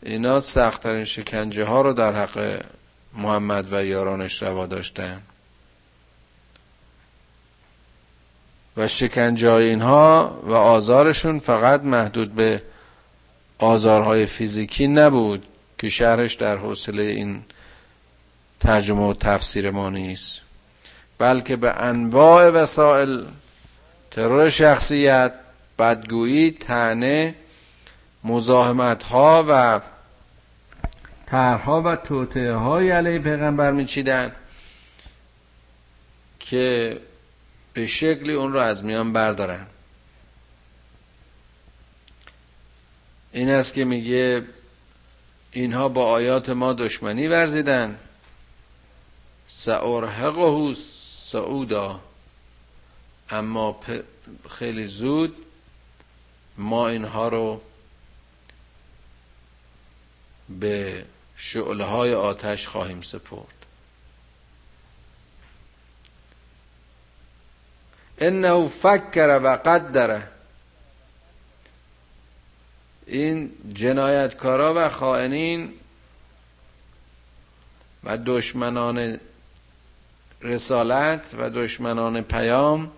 اینا 0.03 0.39
سختترین 0.39 1.03
شکنجه 1.03 1.65
ها 1.65 1.81
رو 1.81 1.93
در 1.93 2.15
حق 2.15 2.65
محمد 3.13 3.73
و 3.73 3.85
یارانش 3.85 4.43
روا 4.43 4.65
داشتن. 4.65 5.21
و 8.77 8.87
شکنجه 8.87 9.51
اینها 9.51 10.39
و 10.43 10.53
آزارشون 10.53 11.39
فقط 11.39 11.81
محدود 11.83 12.35
به 12.35 12.61
آزارهای 13.59 14.25
فیزیکی 14.25 14.87
نبود 14.87 15.45
که 15.77 15.89
شهرش 15.89 16.33
در 16.33 16.57
حوصله 16.57 17.03
این 17.03 17.43
ترجمه 18.59 19.09
و 19.09 19.13
تفسیر 19.13 19.71
ما 19.71 19.89
نیست 19.89 20.41
بلکه 21.17 21.55
به 21.55 21.71
انواع 21.71 22.49
وسائل 22.49 23.23
ترور 24.11 24.49
شخصیت 24.49 25.33
بدگویی 25.79 26.51
تنه 26.51 27.35
مزاحمت 28.23 29.03
ها 29.03 29.45
و 29.49 29.81
طرحها 31.25 31.81
و 31.81 31.95
توطعه 31.95 32.53
های 32.53 32.91
علیه 32.91 33.19
پیغمبر 33.19 33.71
میچیدن 33.71 34.31
که 36.39 36.97
به 37.73 37.87
شکلی 37.87 38.33
اون 38.33 38.53
رو 38.53 38.59
از 38.59 38.83
میان 38.83 39.13
بردارن. 39.13 39.67
این 43.31 43.49
است 43.49 43.73
که 43.73 43.85
میگه 43.85 44.43
اینها 45.51 45.89
با 45.89 46.05
آیات 46.05 46.49
ما 46.49 46.73
دشمنی 46.73 47.27
ورزیدن. 47.27 47.99
سأرهقه 49.47 50.73
سعودا. 51.31 51.99
اما 53.29 53.79
خیلی 54.49 54.87
زود 54.87 55.45
ما 56.57 56.87
اینها 56.87 57.27
رو 57.27 57.61
به 60.49 61.05
شعله 61.35 61.83
های 61.83 62.13
آتش 62.13 62.67
خواهیم 62.67 63.01
سپرد. 63.01 63.58
انه 68.19 68.67
فکر 68.67 69.39
و 69.43 69.47
قدره 69.47 70.27
این 73.05 73.51
جنایتکارا 73.73 74.73
و 74.77 74.89
خائنین 74.89 75.73
و 78.03 78.17
دشمنان 78.17 79.19
رسالت 80.41 81.27
و 81.37 81.49
دشمنان 81.49 82.21
پیام 82.21 82.91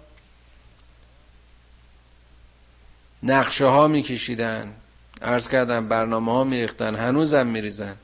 نقشه 3.24 3.66
ها 3.66 3.88
میکشیدن. 3.88 4.74
ارز 5.22 5.48
کردم 5.48 5.88
برنامه 5.88 6.32
ها 6.32 6.44
میریختن 6.44 6.96
هنوزم 6.96 7.48
میریزن. 7.48 7.96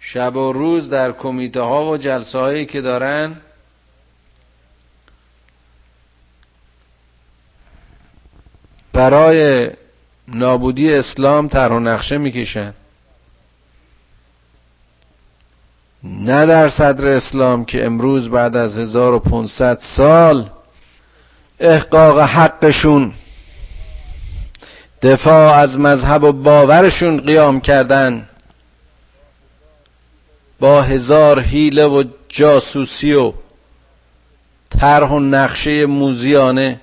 شب 0.00 0.36
و 0.36 0.52
روز 0.52 0.90
در 0.90 1.12
کمیته 1.12 1.60
ها 1.60 1.90
و 1.90 1.96
جلسه 1.96 2.38
هایی 2.38 2.66
که 2.66 2.80
دارن 2.80 3.40
برای 8.98 9.70
نابودی 10.28 10.94
اسلام 10.94 11.48
طرح 11.48 11.72
و 11.72 11.78
نقشه 11.78 12.18
می‌کشن. 12.18 12.74
نه 16.02 16.46
در 16.46 16.68
صدر 16.68 17.06
اسلام 17.06 17.64
که 17.64 17.86
امروز 17.86 18.28
بعد 18.28 18.56
از 18.56 18.78
1500 18.78 19.78
سال 19.78 20.50
احقاق 21.60 22.20
حقشون 22.20 23.12
دفاع 25.02 25.54
از 25.54 25.78
مذهب 25.78 26.24
و 26.24 26.32
باورشون 26.32 27.20
قیام 27.20 27.60
کردن 27.60 28.28
با 30.60 30.82
هزار 30.82 31.40
حیله 31.40 31.86
و 31.86 32.04
جاسوسی 32.28 33.12
و 33.12 33.32
طرح 34.78 35.08
و 35.10 35.20
نقشه 35.20 35.86
موزیانه. 35.86 36.80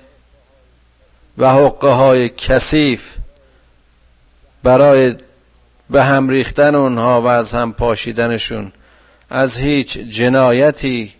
و 1.38 1.52
حقه 1.52 1.88
های 1.88 2.28
کثیف 2.28 3.14
برای 4.62 5.14
به 5.90 6.04
هم 6.04 6.28
ریختن 6.28 6.74
اونها 6.74 7.22
و 7.22 7.26
از 7.26 7.54
هم 7.54 7.72
پاشیدنشون 7.72 8.72
از 9.30 9.56
هیچ 9.56 9.98
جنایتی 9.98 11.14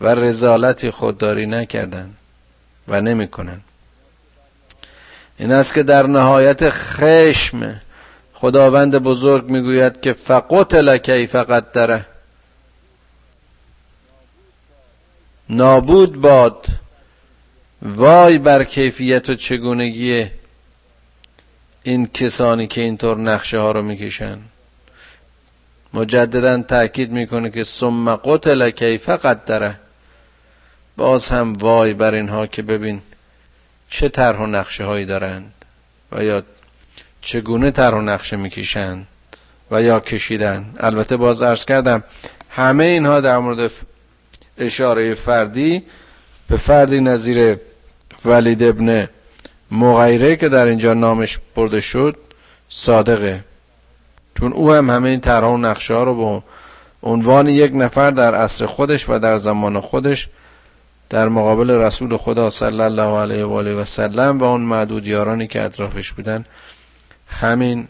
و 0.00 0.08
رزالتی 0.08 0.90
خودداری 0.90 1.46
نکردن 1.46 2.14
و 2.88 3.00
نمی‌کنن. 3.00 3.60
این 5.38 5.52
است 5.52 5.74
که 5.74 5.82
در 5.82 6.06
نهایت 6.06 6.70
خشم 6.70 7.80
خداوند 8.34 8.98
بزرگ 8.98 9.44
می‌گوید 9.44 10.00
که 10.00 10.12
فقط 10.12 11.02
کیف 11.02 11.34
قدره. 11.34 12.06
نابود 15.48 16.20
باد 16.20 16.66
وای 17.84 18.38
بر 18.38 18.64
کیفیت 18.64 19.30
و 19.30 19.34
چگونگی 19.34 20.26
این 21.82 22.06
کسانی 22.06 22.66
که 22.66 22.80
اینطور 22.80 23.18
نقشه 23.18 23.58
ها 23.58 23.72
رو 23.72 23.82
می‌کشن. 23.82 24.38
مجددا 25.94 26.62
تاکید 26.62 27.10
می‌کنه 27.10 27.50
که 27.50 27.64
ثم 27.64 28.16
قتل 28.16 28.70
کیف 28.70 29.08
قدره. 29.08 29.80
باز 30.96 31.28
هم 31.28 31.52
وای 31.52 31.94
بر 31.94 32.14
اینها 32.14 32.46
که 32.46 32.62
ببین 32.62 33.02
چه 33.88 34.08
طرح 34.08 34.38
و 34.38 34.46
نقشه 34.46 34.84
هایی 34.84 35.04
دارند 35.04 35.52
و 36.12 36.24
یا 36.24 36.42
چگونه 37.20 37.70
طرح 37.70 37.94
و 37.94 38.00
نقشه 38.00 38.36
می‌کشند 38.36 39.06
و 39.70 39.82
یا 39.82 40.00
کشیدن. 40.00 40.74
البته 40.80 41.16
باز 41.16 41.42
عرض 41.42 41.64
کردم 41.64 42.04
همه 42.50 42.84
اینها 42.84 43.20
در 43.20 43.38
مورد 43.38 43.70
اشاره 44.58 45.14
فردی 45.14 45.82
به 46.48 46.56
فردی 46.56 47.00
نظیر 47.00 47.58
ولید 48.26 48.62
ابن 48.62 49.08
مغیره 49.70 50.36
که 50.36 50.48
در 50.48 50.66
اینجا 50.66 50.94
نامش 50.94 51.38
برده 51.56 51.80
شد 51.80 52.16
صادقه. 52.68 53.44
چون 54.38 54.52
او 54.52 54.72
هم 54.72 54.90
همه 54.90 55.08
این 55.08 55.20
طرح 55.20 55.46
و 55.46 55.56
نقشه 55.56 55.94
ها 55.94 56.04
رو 56.04 56.14
به 56.14 56.42
عنوان 57.02 57.48
یک 57.48 57.72
نفر 57.74 58.10
در 58.10 58.34
عصر 58.34 58.66
خودش 58.66 59.08
و 59.08 59.18
در 59.18 59.36
زمان 59.36 59.80
خودش 59.80 60.28
در 61.10 61.28
مقابل 61.28 61.70
رسول 61.70 62.16
خدا 62.16 62.50
صلی 62.50 62.80
الله 62.80 63.18
علیه 63.18 63.44
و 63.44 63.52
آله 63.52 63.74
و 63.74 63.84
سلم 63.84 64.38
و 64.38 64.44
اون 64.44 64.60
معدود 64.60 65.06
یارانی 65.06 65.46
که 65.46 65.62
اطرافش 65.62 66.12
بودن 66.12 66.44
همین 67.28 67.88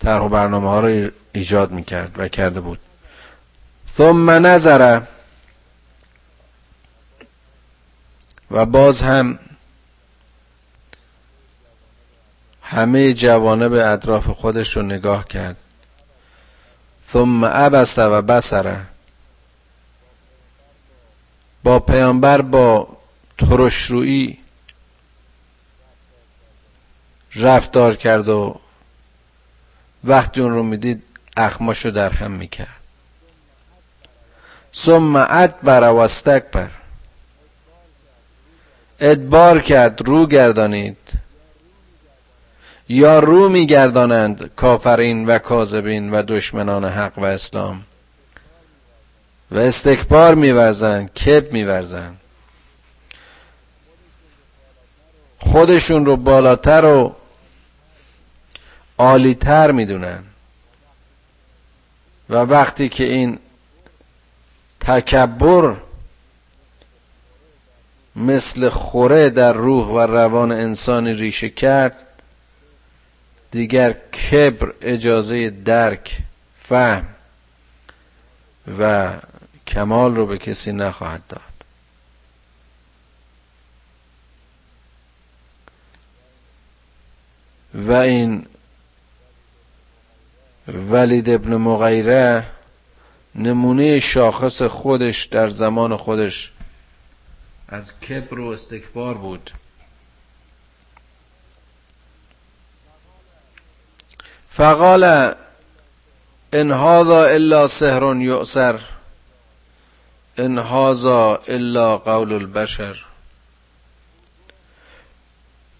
طرح 0.00 0.22
و 0.22 0.28
برنامه 0.28 0.68
ها 0.68 0.80
رو 0.80 1.08
ایجاد 1.32 1.70
می‌کرد 1.70 2.10
و 2.16 2.28
کرده 2.28 2.60
بود. 2.60 2.78
ثم 3.96 4.30
نظره 4.30 5.02
و 8.50 8.66
باز 8.66 9.02
هم 9.02 9.38
همه 12.62 13.14
جوانه 13.14 13.68
به 13.68 13.88
اطراف 13.88 14.26
خودش 14.26 14.76
رو 14.76 14.82
نگاه 14.82 15.28
کرد. 15.28 15.56
ثم 17.12 17.44
عبس 17.44 17.98
و 17.98 18.22
بسره 18.22 18.86
با 21.62 21.78
پیامبر 21.78 22.40
با 22.40 22.96
ترشرویی 23.38 24.38
رفتار 27.34 27.96
کرد 27.96 28.28
و 28.28 28.60
وقتی 30.04 30.40
اون 30.40 30.54
رو 30.54 30.62
می‌دید 30.62 31.02
اخماشو 31.36 31.90
در 31.90 32.12
هم 32.12 32.30
می‌کرد. 32.30 32.68
ثم 34.74 35.16
ادبر 35.16 35.82
و 35.82 35.96
استکبر. 35.96 36.70
ادبار 39.00 39.60
کرد 39.60 40.08
رو 40.08 40.26
گردانید. 40.26 40.96
یا 42.88 43.18
رو 43.18 43.48
میگردانند 43.48 44.50
کافرین 44.56 45.26
و 45.26 45.38
کاذبین 45.38 46.10
و 46.10 46.22
دشمنان 46.22 46.84
حق 46.84 47.18
و 47.18 47.24
اسلام. 47.24 47.84
و 49.50 49.58
استکبار 49.58 50.34
میورزند 50.34 51.14
کب 51.14 51.52
میورزند. 51.52 52.20
خودشون 55.38 56.06
رو 56.06 56.16
بالاتر 56.16 56.84
و 56.84 57.16
عالیتر 58.98 59.70
می‌دونن. 59.70 60.22
و 62.30 62.34
وقتی 62.34 62.88
که 62.88 63.04
این 63.04 63.38
تکبر 64.80 65.76
مثل 68.18 68.68
خوره 68.68 69.30
در 69.30 69.52
روح 69.52 69.86
و 69.86 69.98
روان 69.98 70.52
انسانی 70.52 71.12
ریشه 71.12 71.48
کرد 71.48 71.96
دیگر 73.50 73.92
کبر 73.92 74.74
اجازه 74.82 75.50
درک 75.50 76.18
فهم 76.54 77.06
و 78.78 79.12
کمال 79.66 80.14
رو 80.16 80.26
به 80.26 80.38
کسی 80.38 80.72
نخواهد 80.72 81.22
داد. 81.28 81.42
و 87.74 87.92
این 87.92 88.46
ولید 90.68 91.30
ابن 91.30 91.56
مغیره 91.56 92.46
نمونه 93.34 94.00
شاخص 94.00 94.62
خودش 94.62 95.24
در 95.24 95.50
زمان 95.50 95.96
خودش 95.96 96.52
از 97.68 98.00
کبر 98.00 98.38
و 98.38 98.48
استکبار 98.48 99.14
بود. 99.14 99.50
فقال 104.50 105.34
ان 106.52 106.72
هذا 106.72 107.24
الا 107.24 107.68
سحر 107.68 108.16
یؤثر 108.16 108.80
ان 110.38 110.58
هذا 110.58 111.42
الا 111.48 111.98
قول 111.98 112.32
البشر. 112.32 113.04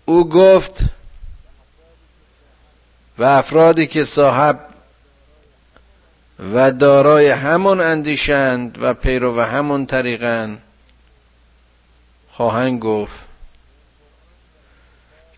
او 0.05 0.29
گفت 0.29 0.81
و 3.18 3.24
افرادی 3.24 3.87
که 3.87 4.05
صاحب 4.05 4.61
و 6.55 6.72
دارای 6.72 7.31
همون 7.31 7.81
اندیشند 7.81 8.79
و 8.83 8.94
پیرو 8.94 9.37
و 9.37 9.40
همون 9.40 9.87
طریقند. 9.87 10.62
خواهند 12.38 12.81
گفت 12.81 13.18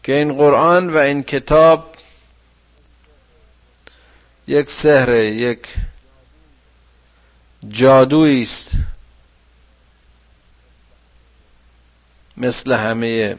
که 0.02 0.12
این 0.12 0.34
قرآن 0.34 0.90
و 0.90 0.96
این 0.96 1.22
کتاب 1.22 1.94
یک 4.48 4.70
سحر 4.70 5.14
یک 5.14 5.66
جادویی 7.68 8.42
است. 8.42 8.70
مثل 12.36 12.72
همه 12.72 13.38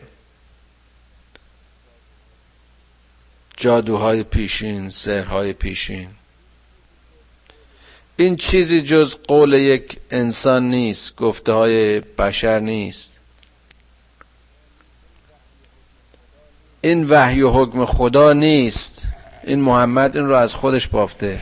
جادوهای 3.57 4.23
پیشین 4.23 4.89
سهرهای 4.89 5.53
پیشین. 5.53 6.09
این 8.17 8.35
چیزی 8.35 8.81
جز 8.81 9.17
قول 9.27 9.53
یک 9.53 9.99
انسان 10.11 10.69
نیست 10.69 11.15
گفته 11.15 11.51
های 11.51 11.99
بشر 11.99 12.59
نیست. 12.59 13.20
این 16.81 17.09
وحی 17.09 17.41
و 17.41 17.49
حکم 17.49 17.85
خدا 17.85 18.33
نیست. 18.33 19.07
این 19.43 19.61
محمد 19.61 20.17
این 20.17 20.27
رو 20.27 20.35
از 20.35 20.55
خودش 20.55 20.87
بافته. 20.87 21.41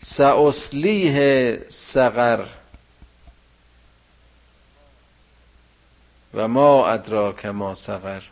ساصلیه 0.00 1.60
سقر. 1.68 2.44
و 6.34 6.48
ما 6.48 6.88
ادراک 6.88 7.46
ما 7.46 7.74
سقر. 7.74 8.22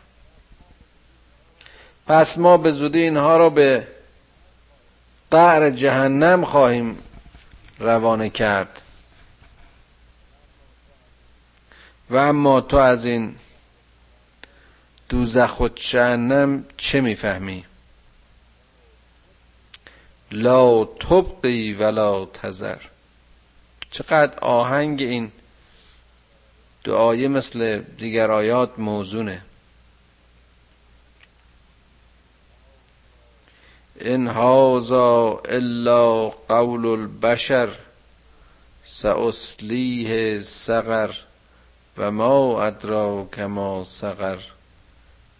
پس 2.07 2.37
ما 2.37 2.57
به 2.57 2.71
زودی 2.71 3.01
اینها 3.01 3.37
را 3.37 3.49
به 3.49 3.87
قعر 5.31 5.69
جهنم 5.69 6.45
خواهیم 6.45 6.97
روانه 7.79 8.29
کرد. 8.29 8.81
و 12.09 12.15
اما 12.15 12.61
تو 12.61 12.77
از 12.77 13.05
این 13.05 13.35
دوزخ 15.09 15.59
و 15.59 15.67
جهنم 15.67 16.65
چه 16.77 17.01
می‌فهمی؟ 17.01 17.65
لا 20.31 20.85
تبقی 20.85 21.73
ولا 21.73 22.25
تذر. 22.25 22.81
چقدر 23.91 24.39
آهنگ 24.39 25.01
این 25.01 25.31
دعایه 26.83 27.27
مثل 27.27 27.81
دیگر 27.97 28.31
آیات 28.31 28.79
موزونه. 28.79 29.41
ان 33.99 34.27
هذا 34.27 35.41
الا 35.45 36.29
قول 36.29 36.85
البشر 36.85 37.69
سأسلیه 38.83 40.41
سقر. 40.41 41.26
و 41.97 42.11
ما 42.11 42.63
ادراک 42.63 43.39
ما 43.39 43.83
سقر 43.83 44.39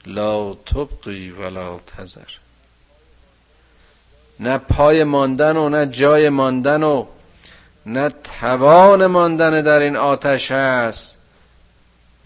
لا 0.06 0.54
تبقی 0.54 1.30
ولا 1.30 1.80
تذر. 1.80 2.32
نه 4.40 4.58
پای 4.58 5.04
ماندن 5.04 5.58
و 5.58 5.70
نه 5.70 5.86
جای 5.86 6.30
ماندن 6.30 6.84
و 6.84 7.06
نه 7.86 8.10
توان 8.10 9.06
ماندن 9.06 9.62
در 9.62 9.80
این 9.80 9.96
آتش 9.96 10.52
هست 10.52 11.18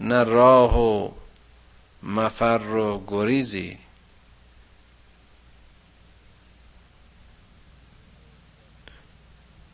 نه 0.00 0.24
راه 0.24 0.78
و 0.78 1.10
مفر 2.02 2.60
و 2.66 3.04
گریزی. 3.06 3.78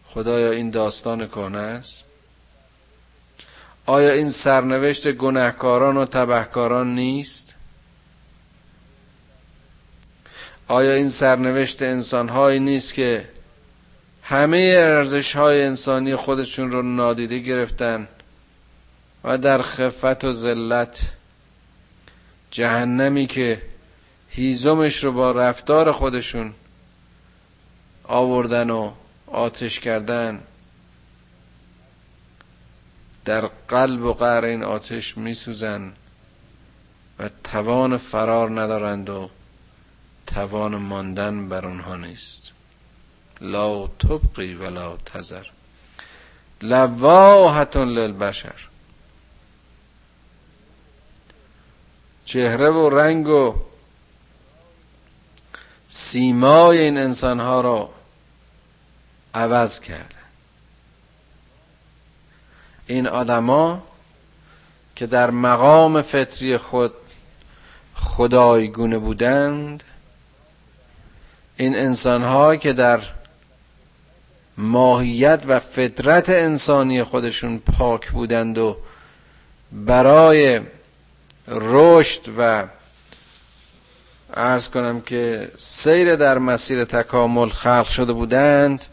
خدایا 0.07 0.51
این 0.51 0.71
داستان 0.71 1.27
کنه 1.27 1.59
است؟ 1.59 2.08
آیا 3.89 4.13
این 4.13 4.31
سرنوشت 4.31 5.13
گناهکاران 5.13 5.97
و 5.97 6.05
تبهکاران 6.05 6.95
نیست؟ 6.95 7.55
آیا 10.69 10.93
این 10.93 11.09
سرنوشت 11.09 11.83
انسانهایی 11.83 12.61
نیست 12.61 12.95
که 12.95 13.29
همه 14.23 14.75
ارزش 14.79 15.37
های 15.37 15.63
انسانی 15.63 16.17
خودشون 16.17 16.73
رو 16.73 16.83
نادیده 16.83 17.39
گرفتن 17.39 18.09
و 19.25 19.39
در 19.39 19.63
خفت 19.63 20.25
و 20.25 20.33
ذلت 20.33 21.01
جهنمی 22.51 23.27
که 23.27 23.63
هیزمش 24.29 25.05
رو 25.05 25.13
با 25.13 25.31
رفتار 25.31 25.93
خودشون 25.93 26.55
آوردن 28.05 28.71
و 28.71 28.93
آتش 29.27 29.81
کردن؟ 29.81 30.41
در 33.29 33.47
قلب 33.47 34.05
و 34.05 34.13
قعر 34.13 34.45
این 34.45 34.65
آتش 34.65 35.19
میسوزن 35.19 35.93
و 37.19 37.31
توان 37.45 37.97
فرار 37.97 38.61
ندارند 38.61 39.11
و 39.11 39.31
توان 40.27 40.77
ماندن 40.77 41.49
بر 41.49 41.67
اونها 41.67 41.97
نیست. 41.97 42.43
لا 43.41 43.87
تبقی 43.87 44.55
ولا 44.55 44.97
تذر. 44.97 45.47
لواحتون 46.63 47.89
للبشر. 47.89 48.69
چهره 52.25 52.71
و 52.71 52.89
رنگ 52.91 53.27
و 53.27 53.55
سیمای 55.89 56.79
این 56.79 56.99
انسان 56.99 57.41
ها 57.41 57.61
را 57.61 57.91
عوض 59.35 59.81
کرده 59.81 60.18
این 62.89 63.07
آدما 63.07 63.83
که 64.97 65.07
در 65.07 65.31
مقام 65.31 66.03
فطری 66.03 66.57
خود 66.57 66.93
خدایگونه 67.95 68.99
بودند 68.99 69.85
این 71.57 71.77
انسان 71.77 72.59
که 72.59 72.73
در 72.73 73.01
ماهیت 74.57 75.43
و 75.47 75.59
فطرت 75.59 76.29
انسانی 76.29 77.03
خودشون 77.03 77.59
پاک 77.59 78.11
بودند 78.11 78.59
و 78.59 78.77
برای 79.73 80.61
رشد 81.49 82.23
و 82.39 82.65
ارز 84.35 84.69
کنم 84.69 85.01
که 85.01 85.51
سیر 85.59 86.17
در 86.17 86.39
مسیر 86.39 86.85
تکامل 86.85 87.49
خلق 87.49 87.89
شده 87.89 88.13
بودند 88.13 88.85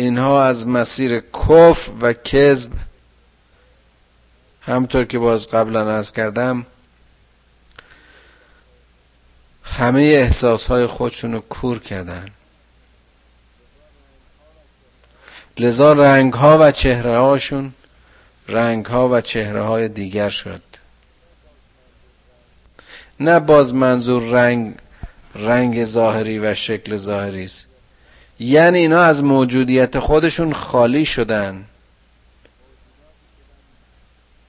اینها 0.00 0.44
از 0.44 0.68
مسیر 0.68 1.20
کف 1.20 1.90
و 2.00 2.12
کذب 2.12 2.72
همطور 4.62 5.04
که 5.04 5.18
باز 5.18 5.48
قبلا 5.48 5.90
از 5.96 6.12
کردم 6.12 6.66
همه 9.64 10.00
احساس 10.00 10.66
های 10.66 10.86
خودشون 10.86 11.32
رو 11.32 11.40
کور 11.40 11.78
کردن. 11.78 12.28
لذا 15.58 15.92
رنگ 15.92 16.32
ها 16.32 16.58
و 16.60 16.70
چهره 16.70 17.18
هاشون 17.18 17.72
رنگ 18.48 18.86
ها 18.86 19.08
و 19.08 19.20
چهره 19.20 19.62
های 19.62 19.88
دیگر 19.88 20.28
شد. 20.28 20.62
نه 23.20 23.40
باز 23.40 23.74
منظور 23.74 24.22
رنگ 24.22 24.74
رنگ 25.34 25.84
ظاهری 25.84 26.38
و 26.38 26.54
شکل 26.54 26.96
ظاهری 26.96 27.44
است. 27.44 27.69
یعنی 28.40 28.78
اینا 28.78 29.02
از 29.02 29.22
موجودیت 29.24 29.98
خودشون 29.98 30.52
خالی 30.52 31.04
شدن. 31.04 31.64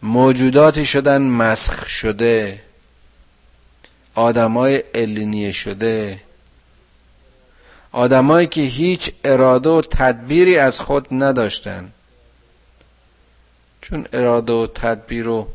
موجوداتی 0.02 0.86
شدن 0.86 1.22
مسخ 1.22 1.88
شده. 1.88 2.62
آدمای 4.16 4.84
الینیه 4.94 5.52
شده. 5.52 6.22
آدمایی 7.92 8.48
که 8.48 8.62
هیچ 8.62 9.12
اراده 9.24 9.70
و 9.70 9.82
تدبیری 9.82 10.58
از 10.58 10.80
خود 10.80 11.08
نداشتن. 11.12 11.92
چون 13.82 14.08
اراده 14.14 14.54
و 14.54 14.68
تدبیر 14.68 15.28
و 15.28 15.48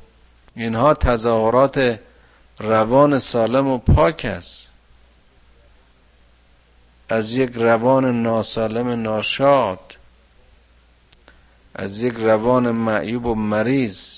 اینها 0.57 0.94
تظاهرات 0.94 1.99
روان 2.59 3.18
سالم 3.18 3.66
و 3.66 3.79
پاک 3.79 4.25
است. 4.25 4.65
از 7.08 7.32
یک 7.32 7.50
روان 7.54 8.22
ناسالم 8.22 9.02
ناشاد 9.02 9.96
از 11.74 12.02
یک 12.02 12.14
روان 12.14 12.70
معیوب 12.70 13.26
و 13.26 13.34
مریض 13.34 14.10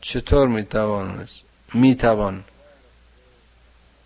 چطور 0.00 0.48
می‌توان 0.48 1.26
می‌توان. 1.74 2.44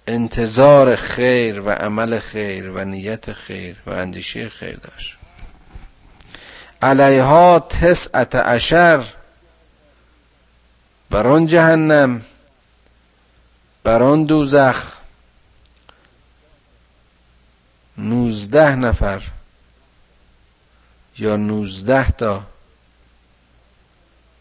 انتظار 0.07 0.97
خیر 0.97 1.61
و 1.61 1.71
عمل 1.71 2.19
خیر 2.19 2.71
و 2.71 2.85
نیت 2.85 3.33
خیر 3.33 3.77
و 3.87 3.91
اندیشه 3.91 4.49
خیر 4.49 4.77
داشت. 4.77 5.17
علیها 6.83 7.59
تسعت 7.59 8.35
عشر 8.35 9.05
بر 11.11 11.27
آن 11.27 11.47
جهنم 11.47 12.23
بر 13.85 14.03
آن 14.03 14.25
دوزخ 14.25 15.02
نوزده 17.99 18.75
نفر 18.75 19.23
یا 21.19 21.37
نوزده 21.37 22.11
تا 22.11 22.43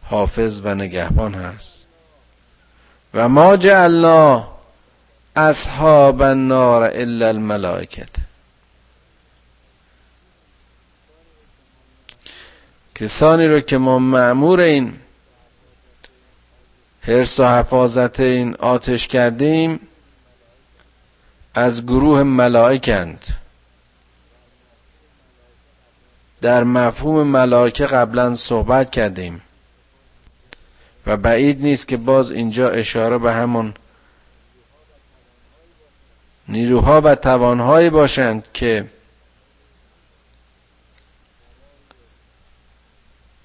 حافظ 0.03 0.61
و 0.63 0.75
نگهبان 0.75 1.33
هست. 1.33 1.87
و 3.13 3.29
ما 3.29 3.57
جعلنا 3.57 4.47
اصحاب 5.35 6.21
النار 6.21 6.83
الا 6.83 7.27
الملائکت. 7.27 8.09
کسانی 12.95 13.47
رو 13.47 13.59
که 13.59 13.77
ما 13.77 13.99
معمور 13.99 14.59
این 14.59 14.99
حرس 17.01 17.39
و 17.39 17.45
حفاظت 17.45 18.19
این 18.19 18.55
آتش 18.55 19.07
کردیم 19.07 19.79
از 21.53 21.85
گروه 21.85 22.23
ملائکند. 22.23 23.40
در 26.41 26.63
مفهوم 26.63 27.27
ملائکه 27.27 27.85
قبلا 27.85 28.35
صحبت 28.35 28.91
کردیم. 28.91 29.41
و 31.05 31.17
بعید 31.17 31.61
نیست 31.61 31.87
که 31.87 31.97
باز 31.97 32.31
اینجا 32.31 32.69
اشاره 32.69 33.17
به 33.17 33.33
همون 33.33 33.73
نیروها 36.47 37.01
و 37.01 37.15
توانهایی 37.15 37.89
باشند 37.89 38.47
که 38.53 38.87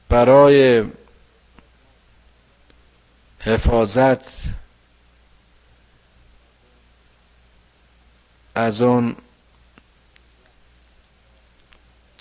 برای 0.08 0.84
حفاظت 3.40 4.28
از 8.54 8.82
اون 8.82 9.16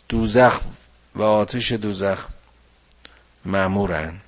دوزخ 0.10 0.62
و 1.16 1.22
آتش 1.22 1.72
دوزخ 1.72 2.28
معمورن 3.46 4.20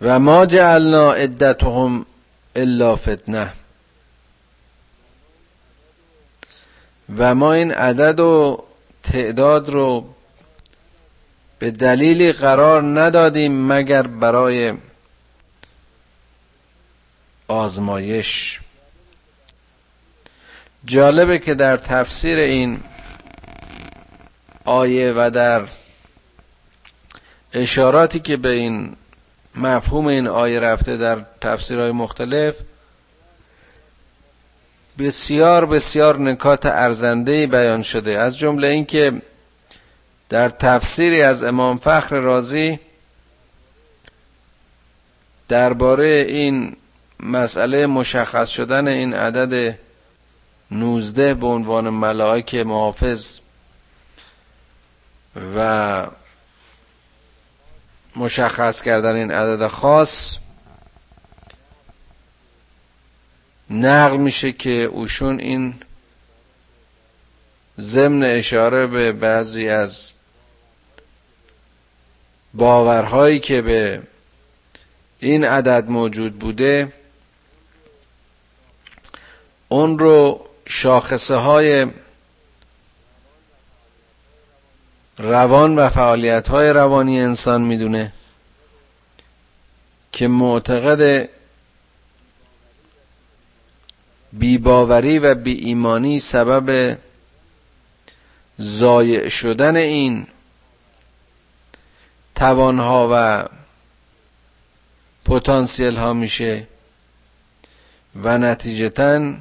و 0.00 0.18
ما 0.18 0.46
جعلنا 0.46 1.12
عدتهم 1.12 2.06
الا 2.56 2.96
فتنه. 2.96 3.52
و 7.16 7.34
ما 7.34 7.52
این 7.52 7.72
عدد 7.72 8.20
و 8.20 8.64
تعداد 9.02 9.68
رو 9.68 10.14
به 11.58 11.70
دلیلی 11.70 12.32
قرار 12.32 13.00
ندادیم 13.00 13.72
مگر 13.72 14.06
برای 14.06 14.74
آزمایش. 17.48 18.60
جالبه 20.86 21.38
که 21.38 21.54
در 21.54 21.76
تفسیر 21.76 22.38
این 22.38 22.80
آیه 24.64 25.12
و 25.16 25.30
در 25.30 25.62
اشاراتی 27.52 28.20
که 28.20 28.36
به 28.36 28.48
این 28.48 28.96
مفهوم 29.54 30.06
این 30.06 30.28
آیه 30.28 30.60
رفته 30.60 30.96
در 30.96 31.24
تفسیرهای 31.40 31.92
مختلف 31.92 32.54
بسیار 34.98 35.66
بسیار 35.66 36.18
نکات 36.18 36.66
ارزنده 36.66 37.46
بیان 37.46 37.82
شده. 37.82 38.18
از 38.18 38.38
جمله 38.38 38.66
اینکه 38.66 39.22
در 40.28 40.48
تفسیری 40.48 41.22
از 41.22 41.44
امام 41.44 41.78
فخر 41.78 42.16
رازی 42.16 42.78
درباره 45.48 46.06
این 46.28 46.76
مسئله 47.20 47.86
مشخص 47.86 48.48
شدن 48.48 48.88
این 48.88 49.14
عدد 49.14 49.78
نوزده 50.70 51.34
به 51.34 51.46
عنوان 51.46 51.90
ملائک 51.90 52.54
محافظ 52.54 53.38
و 55.56 56.06
مشخص 58.16 58.82
کردن 58.82 59.14
این 59.14 59.30
عدد 59.30 59.66
خاص 59.66 60.38
نقل 63.70 64.16
میشه 64.16 64.52
که 64.52 64.70
اوشون 64.70 65.40
این 65.40 65.74
ضمن 67.80 68.22
اشاره 68.22 68.86
به 68.86 69.12
بعضی 69.12 69.68
از 69.68 70.12
باورهایی 72.54 73.38
که 73.38 73.62
به 73.62 74.02
این 75.18 75.44
عدد 75.44 75.90
موجود 75.90 76.38
بوده 76.38 76.92
اون 79.68 79.98
رو 79.98 80.45
شاخصه 80.68 81.36
های 81.36 81.86
روان 85.18 85.76
و 85.78 85.88
فعالیت 85.88 86.48
های 86.48 86.70
روانی 86.70 87.20
انسان 87.20 87.62
می‌دونه 87.62 88.12
که 90.12 90.28
معتقد 90.28 91.28
بیباوری 94.32 95.18
و 95.18 95.34
بی 95.34 95.52
ایمانی 95.52 96.18
سبب 96.18 96.98
زایع 98.58 99.28
شدن 99.28 99.76
این 99.76 100.26
توانها 102.34 103.08
و 103.12 103.44
پتانسیل 105.24 105.96
ها 105.96 106.12
میشه 106.12 106.66
و 108.22 108.38
نتیجتا 108.38 109.34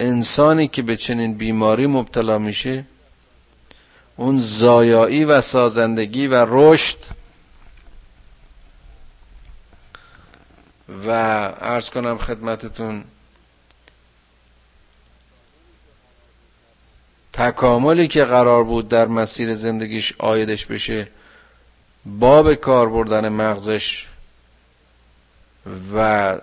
انسانی 0.00 0.68
که 0.68 0.82
به 0.82 0.96
چنین 0.96 1.34
بیماری 1.34 1.86
مبتلا 1.86 2.38
میشه 2.38 2.84
اون 4.16 4.38
زایایی 4.38 5.24
و 5.24 5.40
سازندگی 5.40 6.26
و 6.26 6.46
رشد 6.48 6.98
و 11.06 11.10
ارز 11.60 11.90
کنم 11.90 12.18
خدمتتون 12.18 13.04
تکاملی 17.32 18.08
که 18.08 18.24
قرار 18.24 18.64
بود 18.64 18.88
در 18.88 19.06
مسیر 19.06 19.54
زندگیش 19.54 20.14
آیدش 20.18 20.66
بشه 20.66 21.08
با 22.06 22.42
به 22.42 22.56
کار 22.56 22.88
بردن 22.88 23.28
مغزش 23.28 24.06
و 25.94 26.38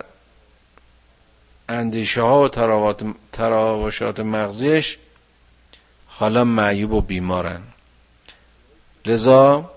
اندیشه 1.70 2.22
ها 2.22 2.42
و 2.42 2.94
تراوشات 3.32 4.20
مغزیش 4.20 4.98
حالا 6.08 6.44
معیوب 6.44 6.92
و 6.94 7.02
بیمارن. 7.02 7.62
لذا 9.06 9.72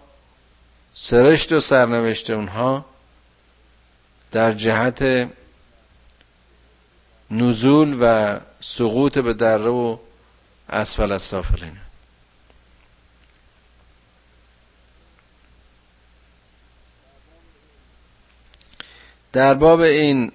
سرشت 0.95 1.53
و 1.53 1.61
سرنوشت 1.61 2.31
اونها 2.31 2.85
در 4.31 4.53
جهت 4.53 5.31
نزول 7.31 7.99
و 8.01 8.39
سقوط 8.61 9.19
به 9.19 9.33
دره 9.33 9.71
و 9.71 9.97
اسفل 10.69 11.13
از 11.13 11.23
سافلین. 11.23 11.77
در 19.33 19.55
باب 19.55 19.81
این 19.81 20.33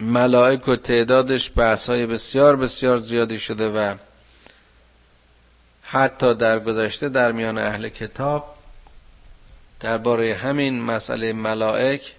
ملائک 0.00 0.68
و 0.68 0.76
تعدادش 0.76 1.52
بحث 1.56 1.88
های 1.88 2.06
بسیار 2.06 2.56
بسیار 2.56 2.98
زیادی 2.98 3.38
شده 3.38 3.68
و 3.68 3.94
حتی 5.82 6.34
در 6.34 6.60
گذشته 6.60 7.08
در 7.08 7.32
میان 7.32 7.58
اهل 7.58 7.88
کتاب 7.88 8.54
درباره 9.80 10.34
همین 10.34 10.82
مسئله 10.82 11.32
ملائک 11.32 12.14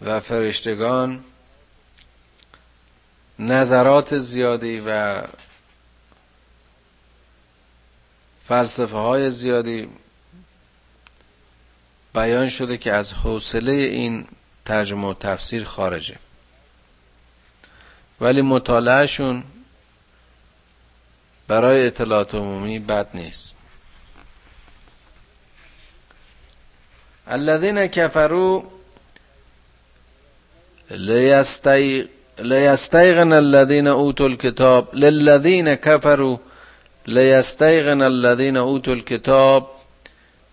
و 0.00 0.20
فرشتگان 0.20 1.24
نظرات 3.38 4.18
زیادی 4.18 4.82
و 4.86 5.22
فلسفه 8.44 8.96
های 8.96 9.30
زیادی 9.30 9.88
بیان 12.14 12.48
شده 12.48 12.76
که 12.76 12.92
از 12.92 13.12
حوصله 13.12 13.72
این 13.72 14.26
ترجمه 14.68 15.08
و 15.08 15.14
تفسیر 15.14 15.64
خارجه. 15.64 16.16
ولی 18.20 18.42
مطالعهشون 18.42 19.44
برای 21.48 21.86
اطلاعات 21.86 22.34
عمومی 22.34 22.78
بد 22.78 23.08
نیست. 23.14 23.54
الذين 27.30 27.86
كفروا 27.86 28.62
لیستیغن 32.40 33.32
الذين 33.32 33.86
اوتوا 33.86 34.28
الكتاب 34.28 34.94
للذين 34.94 35.74
كفروا 35.74 36.36
لیستیغن 37.06 38.02
الذين 38.02 38.56
اوتوا 38.56 38.94
الكتاب 38.94 39.66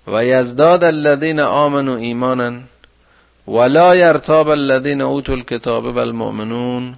و 0.07 0.23
یزداد 0.23 0.83
الذين 0.83 1.39
آمنوا 1.39 1.97
ایمانا 1.97 2.61
ولا 3.47 3.93
يرتاب 3.93 4.51
الذين 4.51 5.01
اوتوا 5.01 5.35
الكتاب 5.35 5.83
والمؤمنون 5.83 6.95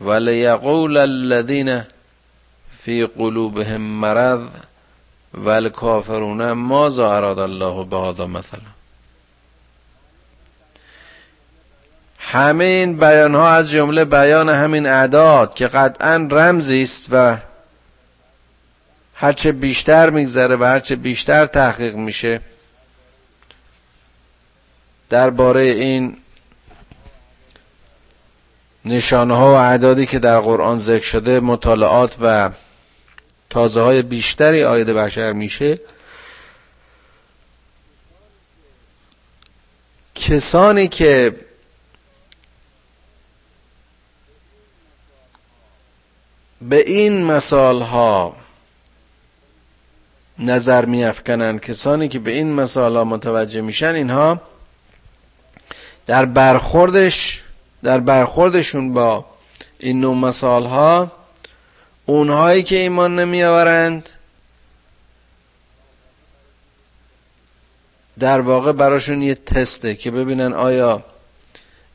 وليقول 0.00 0.98
الذين 0.98 1.82
فی 2.84 3.04
قلوبهم 3.04 4.00
مرض 4.00 4.48
والکافرون 5.34 6.52
ماذا 6.52 7.16
اراد 7.16 7.38
الله 7.38 7.84
به 7.84 7.96
هذا 7.96 8.26
مثلا 8.26 8.60
همه 12.18 12.64
این 12.64 12.96
بیان 12.96 13.34
ها 13.34 13.48
از 13.48 13.70
جمله 13.70 14.04
بیان 14.04 14.48
همین 14.48 14.86
اعداد 14.86 15.54
که 15.54 15.66
قطعا 15.66 16.28
رمزی 16.30 16.82
است 16.82 17.06
و 17.10 17.36
هرچه 19.14 19.52
بیشتر 19.52 20.10
میگذره 20.10 20.56
و 20.56 20.64
هرچه 20.64 20.96
بیشتر 20.96 21.46
تحقیق 21.46 21.94
میشه 21.94 22.40
درباره 25.10 25.60
این 25.60 26.16
نشانه 28.84 29.36
ها 29.36 29.52
و 29.52 29.56
اعدادی 29.56 30.06
که 30.06 30.18
در 30.18 30.40
قرآن 30.40 30.76
ذکر 30.76 31.04
شده 31.04 31.40
مطالعات 31.40 32.16
و 32.20 32.50
تازه 33.50 33.80
های 33.80 34.02
بیشتری 34.02 34.64
آید 34.64 34.86
بشر 34.86 35.32
میشه 35.32 35.78
کسانی 40.14 40.88
که 40.88 41.36
به 46.60 46.90
این 46.90 47.24
مثال 47.24 47.82
ها 47.82 48.36
نظر 50.38 50.84
میافکنن 50.84 51.58
کسانی 51.58 52.08
که 52.08 52.18
به 52.18 52.30
این 52.30 52.52
مثال 52.52 52.96
ها 52.96 53.04
متوجه 53.04 53.60
میشن 53.60 53.94
اینها 53.94 54.40
در 56.06 56.24
برخوردش 56.24 57.42
در 57.82 58.00
برخوردشون 58.00 58.92
با 58.92 59.24
این 59.78 60.00
نوع 60.00 60.16
مثال 60.16 60.64
ها 60.64 61.12
اونهایی 62.06 62.62
که 62.62 62.76
ایمان 62.76 63.18
نمی 63.18 63.42
آورند 63.44 64.08
در 68.18 68.40
واقع 68.40 68.72
براشون 68.72 69.22
یه 69.22 69.34
تسته 69.34 69.94
که 69.94 70.10
ببینن 70.10 70.52
آیا 70.52 71.04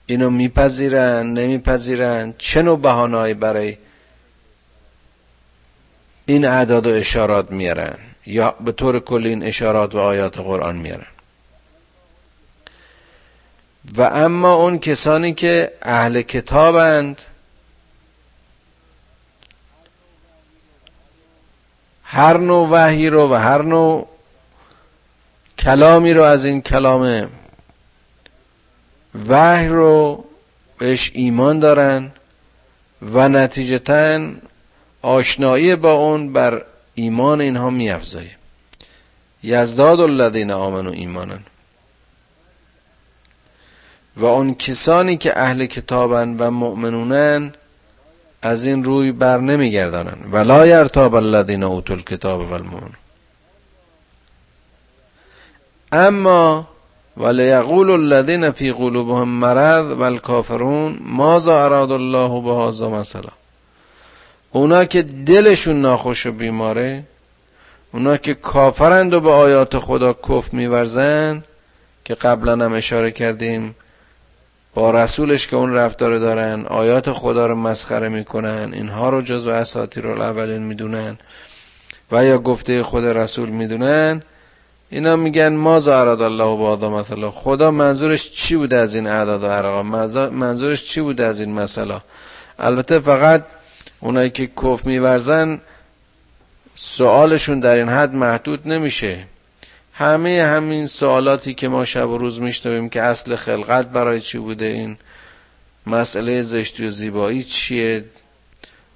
اینو 0.05 0.29
میپذیرن 0.29 1.33
نمیپذیرن 1.33 2.33
چه 2.37 2.61
نوع 2.61 2.79
بهانه‌ای 2.79 3.33
برای 3.33 3.77
این 6.25 6.45
اعداد 6.45 6.87
و 6.87 6.89
اشارات 6.89 7.51
میارن 7.51 7.97
یا 8.25 8.51
به 8.51 8.71
طور 8.71 8.99
کلی 8.99 9.29
این 9.29 9.43
اشارات 9.43 9.95
و 9.95 9.97
آیات 9.97 10.37
قرآن 10.37 10.75
میارن. 10.75 11.05
و 13.97 14.01
اما 14.01 14.53
اون 14.53 14.79
کسانی 14.79 15.33
که 15.33 15.71
اهل 15.81 16.21
کتابند 16.21 17.21
هر 22.03 22.37
نوع 22.37 22.67
وحی 22.69 23.09
رو 23.09 23.31
و 23.31 23.33
هر 23.33 23.61
نوع 23.61 24.07
کلامی 25.59 26.13
رو 26.13 26.23
از 26.23 26.45
این 26.45 26.61
کلام 26.61 27.29
وحی 29.27 29.67
رو 29.67 30.25
بهش 30.77 31.11
ایمان 31.13 31.59
دارن 31.59 32.11
و 33.01 33.29
نتیجتا 33.29 34.31
آشنایی 35.01 35.75
با 35.75 35.91
اون 35.91 36.33
بر 36.33 36.65
ایمان 36.95 37.41
اینها 37.41 37.69
میافزایه 37.69 38.35
یزداد 39.43 39.99
الذین 39.99 40.51
آمنو 40.51 40.91
ایمانن 40.91 41.39
و 44.21 44.25
اون 44.25 44.55
کسانی 44.55 45.17
که 45.17 45.39
اهل 45.39 45.65
کتابن 45.65 46.35
و 46.37 46.51
مؤمنونن 46.51 47.53
از 48.41 48.65
این 48.65 48.83
روی 48.83 49.11
بر 49.11 49.37
نمیگردانن. 49.37 50.17
ولا 50.31 50.67
یرتاب 50.67 51.15
الذین 51.15 51.63
اوتوا 51.63 51.95
الکتاب 51.95 52.51
و 52.51 52.59
اما 55.91 56.67
ولیقول 57.17 57.89
الذین 57.89 58.51
فی 58.51 58.71
قلوبهم 58.71 59.27
مرض 59.27 59.91
والکافرون 59.91 60.99
ماذا 61.05 61.65
اراد 61.65 61.91
الله 61.91 62.41
بهذا 62.41 62.89
مثلا؟ 62.89 63.29
اونا 64.51 64.85
که 64.85 65.01
دلشون 65.01 65.81
ناخوش 65.81 66.25
و 66.25 66.31
بیماره 66.31 67.03
اونا 67.93 68.17
که 68.17 68.33
کافرند 68.33 69.13
و 69.13 69.19
به 69.19 69.29
آیات 69.31 69.77
خدا 69.77 70.13
کف 70.13 70.53
میورزن 70.53 71.43
که 72.05 72.13
قبلا 72.13 72.65
هم 72.65 72.73
اشاره 72.73 73.11
کردیم 73.11 73.75
با 74.73 74.91
رسولش 74.91 75.47
که 75.47 75.55
اون 75.55 75.73
رفتار 75.73 76.19
دارن 76.19 76.65
آیات 76.65 77.11
خدا 77.11 77.47
رو 77.47 77.55
مسخره 77.55 78.09
می‌کنن 78.09 78.69
اینها 78.73 79.09
رو 79.09 79.21
جزو 79.21 79.49
اساطیر 79.49 80.07
الاولین 80.07 80.61
می‌دونن 80.61 81.17
و 82.11 82.25
یا 82.25 82.37
گفته 82.37 82.83
خود 82.83 83.05
رسول 83.05 83.49
می‌دونن 83.49 84.23
اینا 84.89 85.15
میگن 85.15 85.53
ما 85.55 85.79
زارد 85.79 86.21
الله 86.21 86.43
و 86.43 86.57
بادا 86.57 86.89
مثلا. 86.89 87.31
خدا 87.31 87.71
منظورش 87.71 88.31
چی 88.31 88.55
بوده 88.55 88.75
از 88.75 88.95
این 88.95 89.07
اعداد 89.07 89.43
و 89.43 89.45
ارقام 89.45 89.87
منظورش 90.29 90.83
چی 90.83 91.01
بوده 91.01 91.23
از 91.23 91.39
این 91.39 91.53
مثلا 91.53 92.01
البته 92.59 92.99
فقط 92.99 93.43
اونایی 93.99 94.29
که 94.29 94.47
کف 94.47 94.85
میورزن 94.85 95.61
سوالشون 96.75 97.59
در 97.59 97.75
این 97.75 97.89
حد 97.89 98.13
محدود 98.13 98.67
نمیشه. 98.67 99.25
همه 100.01 100.43
همین 100.43 100.87
سوالاتی 100.87 101.53
که 101.53 101.67
ما 101.67 101.85
شب 101.85 102.09
و 102.09 102.17
روز 102.17 102.41
میشنویم 102.41 102.89
که 102.89 103.01
اصل 103.01 103.35
خلقت 103.35 103.87
برای 103.87 104.21
چی 104.21 104.37
بوده 104.37 104.65
این 104.65 104.97
مسئله 105.87 106.41
زشتی 106.41 106.87
و 106.87 106.89
زیبایی 106.89 107.43
چیه؟ 107.43 108.05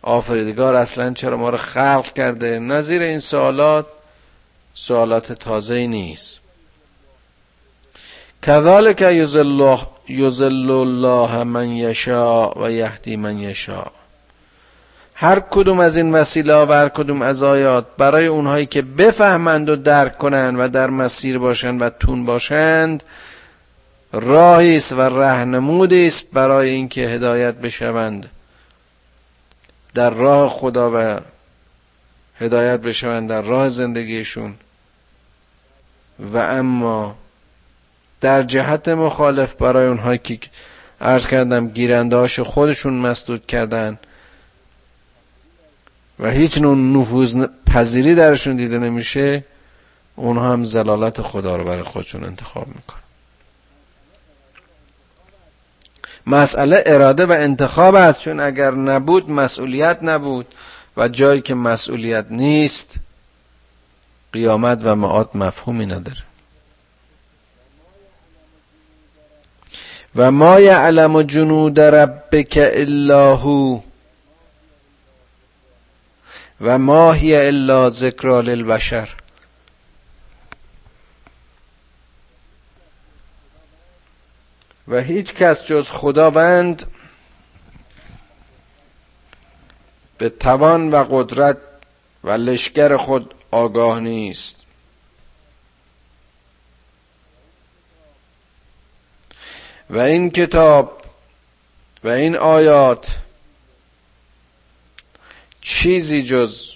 آفریدگار 0.02 0.76
اصلا 0.76 1.14
چرا 1.14 1.38
ما 1.38 1.50
رو 1.50 1.58
خلق 1.58 2.14
کرده؟ 2.14 2.60
نظیر 2.60 3.02
این 3.02 3.20
سوالات 3.20 3.86
سوالات 4.74 5.34
تازه 5.34 5.88
نیست. 5.88 6.40
کذالک 8.44 9.02
یزل 10.08 10.72
الله 10.72 11.44
من 11.44 11.72
یشاء 11.72 12.54
و 12.64 12.72
یهدی 12.72 13.16
من 13.16 13.40
یشاء. 13.40 13.92
هر 15.18 15.40
کدوم 15.40 15.80
از 15.80 15.98
این 15.98 16.16
وسیله 16.16 16.56
و 16.56 16.72
هر 16.72 16.90
کدوم 16.90 17.22
از 17.22 17.44
آیات 17.44 17.86
برای 17.98 18.28
اونهایی 18.28 18.66
که 18.66 18.82
بفهمند 18.82 19.70
و 19.70 19.76
درک 19.76 20.18
کنند 20.18 20.60
و 20.60 20.68
در 20.68 20.90
مسیر 20.90 21.38
باشند 21.40 21.82
و 21.82 21.90
تون 21.90 22.26
باشند 22.26 23.04
راهی 24.14 24.78
است 24.78 24.94
و 24.94 25.02
رهنمودی 25.02 26.08
است 26.08 26.24
برای 26.34 26.70
اینکه 26.70 27.02
هدایت 27.02 27.56
بشوند. 27.56 28.30
در 29.94 30.10
راه 30.10 30.50
خدا 30.50 30.92
و 30.94 31.20
هدایت 32.40 32.80
بشوند 32.80 33.30
در 33.30 33.42
راه 33.42 33.70
زندگیشون. 33.70 34.54
و 36.20 36.38
اما 36.38 37.16
در 38.22 38.44
جهت 38.44 38.88
مخالف 38.88 39.54
برای 39.54 39.88
اونهایی 39.88 40.18
که 40.18 40.40
عرض 41.02 41.28
کردم 41.28 41.68
گیرندهاش 41.68 42.40
خودشون 42.40 42.94
مسدود 42.94 43.46
کردن 43.46 44.00
و 46.20 46.32
هیچ 46.32 46.58
نوع 46.58 46.78
نفوذ 46.78 47.46
پذیری 47.68 48.16
درشون 48.16 48.56
دیده 48.56 48.80
نمیشه 48.80 49.44
اونها 50.16 50.54
هم 50.54 50.64
زلالت 50.64 51.22
خدا 51.22 51.56
رو 51.56 51.64
برای 51.64 51.84
خودشون 51.84 52.24
انتخاب 52.24 52.68
میکن 52.68 52.98
مسئله 56.28 56.84
اراده 56.86 57.26
و 57.26 57.32
انتخاب 57.32 57.96
است 57.96 58.22
چون 58.22 58.40
اگر 58.40 58.72
نبود 58.72 59.30
مسئولیت 59.30 59.98
نبود 60.02 60.46
و 60.98 61.08
جایی 61.08 61.42
که 61.42 61.54
مسئولیت 61.54 62.26
نیست 62.30 62.96
قیامت 64.34 64.80
و 64.84 64.96
معاد 64.96 65.30
مفهومی 65.34 65.86
نداره. 65.86 66.24
و 70.16 70.32
ما 70.32 70.60
یعلم 70.60 71.24
جنود 71.24 71.80
ربک 71.80 72.54
الا 72.58 73.36
هو 73.36 73.80
و 76.62 76.78
ما 76.78 77.14
هی 77.14 77.36
الا 77.36 77.90
ذکر 77.90 78.42
للبشر. 78.42 79.10
و 84.88 85.02
هیچ 85.02 85.34
کس 85.34 85.66
جز 85.66 85.90
خداوند 85.90 86.92
به 90.18 90.30
توان 90.30 90.92
و 90.92 91.06
قدرت 91.10 91.58
و 92.24 92.32
لشکر 92.32 92.98
خود 92.98 93.34
آگاه 93.52 94.00
نیست. 94.00 94.66
و 99.90 100.00
این 100.00 100.30
کتاب 100.30 101.02
و 102.04 102.10
این 102.10 102.36
آیات 102.38 103.18
چیزی 105.68 106.24
جز 106.24 106.74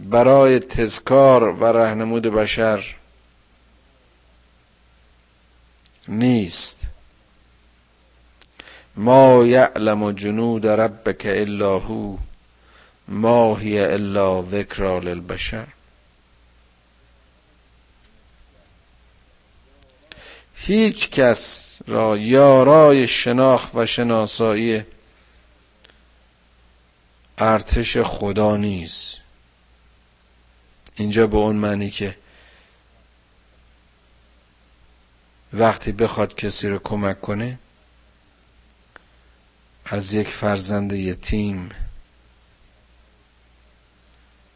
برای 0.00 0.58
تذکار 0.58 1.42
و 1.42 1.64
رهنمود 1.64 2.22
بشر 2.22 2.96
نیست. 6.08 6.86
ما 8.96 9.46
یعلم 9.46 10.12
جنود 10.12 10.66
ربک 10.66 11.22
الا 11.24 11.78
هو 11.78 12.16
ما 13.08 13.56
هی 13.56 13.80
الا 13.80 14.42
ذکر 14.42 15.00
للبشر. 15.00 15.66
هیچ 20.54 21.10
کس 21.10 21.76
را 21.86 22.16
یارای 22.16 23.06
شناخت 23.06 23.74
و 23.74 23.86
شناسایی 23.86 24.82
ارتش 27.40 27.96
خدا 27.96 28.56
نیست. 28.56 29.16
اینجا 30.96 31.26
به 31.26 31.36
اون 31.36 31.56
معنی 31.56 31.90
که 31.90 32.16
وقتی 35.52 35.92
بخواد 35.92 36.34
کسی 36.34 36.68
رو 36.68 36.78
کمک 36.78 37.20
کنه 37.20 37.58
از 39.84 40.14
یک 40.14 40.28
فرزند 40.28 40.92
یتیم 40.92 41.68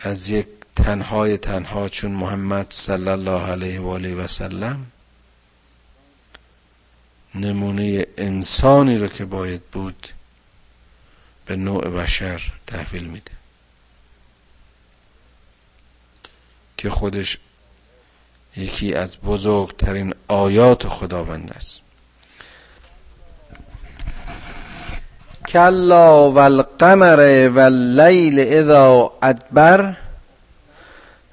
از 0.01 0.29
یک 0.29 0.47
تنهای 0.77 1.39
تنها 1.39 1.89
چون 1.89 2.11
محمد 2.11 2.67
صلی 2.71 3.09
الله 3.09 3.41
علیه 3.43 3.81
و 3.81 3.89
آله 3.89 4.15
و 4.15 4.27
سلم 4.27 4.87
نمونه 7.35 8.07
انسانی 8.19 8.97
رو 8.97 9.09
که 9.09 9.25
باید 9.25 9.63
بود 9.63 10.09
به 11.47 11.57
نوع 11.57 11.89
بشر 11.89 12.53
تحویل 12.67 13.05
میده. 13.05 13.31
که 16.77 16.91
خودش 16.91 17.39
یکی 18.57 18.95
از 18.95 19.17
بزرگترین 19.17 20.15
آیات 20.29 20.87
خداوند 20.89 21.53
است. 21.57 21.81
کلا 25.49 26.31
والقمر 26.31 27.49
واللیل 27.49 28.41
اذا 28.41 29.13
ادبر 29.23 29.97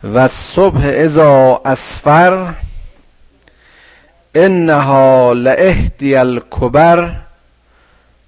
و 0.04 0.18
الصبح 0.18 0.82
اذا 0.84 1.62
اسفر 1.66 2.54
انها 4.36 5.34
لاهدی 5.34 6.16
الکبر. 6.16 7.16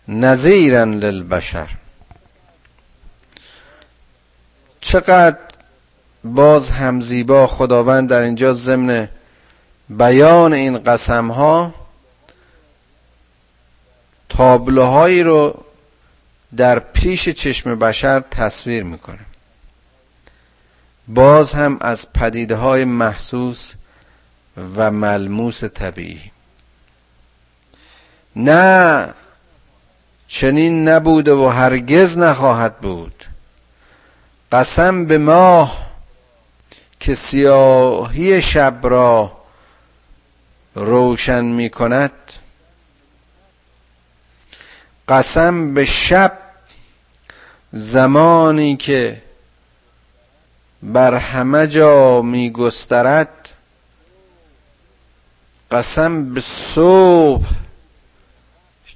نذیرا 0.08 0.84
للبشر. 0.84 1.70
چقدر 4.82 5.38
باز 6.24 6.70
هم 6.70 7.02
زیبا 7.02 7.48
خداوند 7.48 8.10
در 8.10 8.22
اینجا 8.22 8.54
ضمن 8.54 9.08
بیان 9.90 10.54
این 10.54 10.78
قسم 10.78 11.32
ها 11.32 11.74
تابلوهایی 14.30 15.24
رو 15.24 15.64
در 16.58 16.80
پیش 16.80 17.30
چشم 17.30 17.76
بشر 17.76 18.20
تصویر 18.20 18.84
می‌کنه. 18.84 19.20
باز 21.08 21.54
هم 21.54 21.78
از 21.82 22.14
پدیده 22.14 22.56
های 22.56 22.86
محسوس 22.86 23.74
و 24.76 24.92
ملموس 24.92 25.64
طبیعی. 25.64 26.32
نه 28.36 29.14
چنین 30.34 30.88
نبوده 30.88 31.34
و 31.34 31.48
هرگز 31.48 32.18
نخواهد 32.18 32.78
بود. 32.78 33.26
قسم 34.52 35.06
به 35.06 35.18
ماه 35.18 35.92
که 37.00 37.16
سیاهی 37.16 38.42
شب 38.42 38.80
را 38.84 39.32
روشن 40.76 41.46
می 41.46 41.70
کند. 41.70 42.12
قسم 45.08 45.74
به 45.74 45.86
شب 45.86 46.38
زمانی 47.72 48.78
که 48.78 49.22
بر 50.84 51.14
همه 51.14 51.68
جا 51.68 52.22
می 52.22 52.52
گسترد. 52.52 53.50
قسم 55.72 56.34
به 56.34 56.42
صبح 56.42 57.48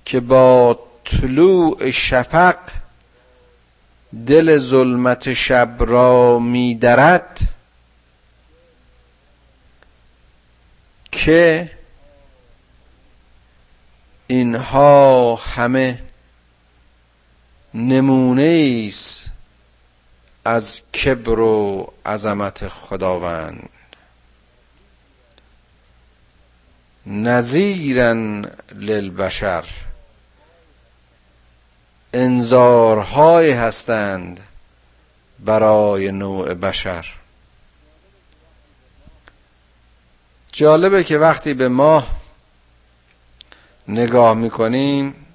که 0.06 0.20
با 0.20 0.80
طلوع 1.08 1.92
شفق 1.92 2.58
دل 4.28 4.58
ظلمت 4.58 5.34
شب 5.34 5.76
را 5.80 6.40
می 6.40 6.76
درد 6.76 7.40
که 11.12 11.72
اینها 14.28 15.36
همه 15.36 16.04
نمونه 17.74 18.86
است 18.88 19.32
از 20.46 20.82
کبر 20.92 21.40
و 21.40 21.94
عظمت 22.06 22.68
خداوند. 22.68 23.70
نظیرا 27.06 28.14
للبشر. 28.76 29.66
انذارهای 32.18 33.52
هستند 33.52 34.40
برای 35.40 36.12
نوع 36.12 36.54
بشر. 36.54 37.06
جالبه 40.52 41.04
که 41.04 41.18
وقتی 41.18 41.54
به 41.54 41.70
ماه 41.70 42.22
نگاه 43.88 44.34
می‌کنیم 44.34 45.26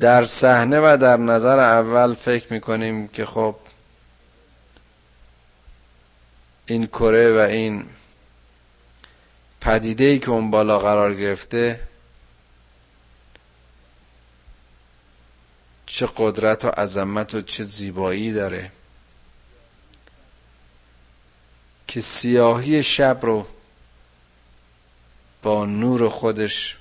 در 0.00 0.24
صحنه 0.24 0.80
و 0.80 0.96
در 1.00 1.16
نظر 1.16 1.58
اول 1.58 2.14
فکر 2.14 2.52
می‌کنیم 2.52 3.08
که 3.08 3.26
خب 3.26 3.56
این 6.66 6.86
کره 6.86 7.36
و 7.36 7.38
این 7.38 7.84
پدیده 9.60 10.04
ای 10.04 10.18
که 10.18 10.30
اون 10.30 10.50
بالا 10.50 10.78
قرار 10.78 11.14
گرفته 11.14 11.80
چه 15.92 16.08
قدرت 16.16 16.64
و 16.64 16.68
عظمت 16.68 17.34
و 17.34 17.42
چه 17.42 17.64
زیبایی 17.64 18.32
داره. 18.32 18.72
که 21.88 22.00
سیاهی 22.00 22.82
شب 22.82 23.18
رو 23.22 23.46
با 25.42 25.66
نور 25.66 26.08
خودش 26.08 26.76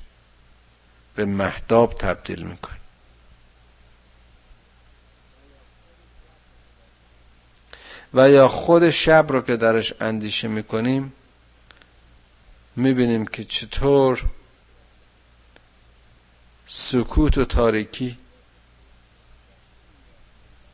به 1.15 1.25
محتاب 1.25 1.93
تبدیل 1.93 2.43
می‌کنه. 2.43 2.77
و 8.13 8.29
یا 8.29 8.47
خود 8.47 8.89
شب 8.89 9.25
رو 9.29 9.41
که 9.41 9.57
درش 9.57 9.93
اندیشه 10.01 10.47
می‌کنیم 10.47 11.13
می‌بینیم 12.75 13.27
که 13.27 13.43
چطور 13.43 14.25
سکوت 16.67 17.37
و 17.37 17.45
تاریکی 17.45 18.17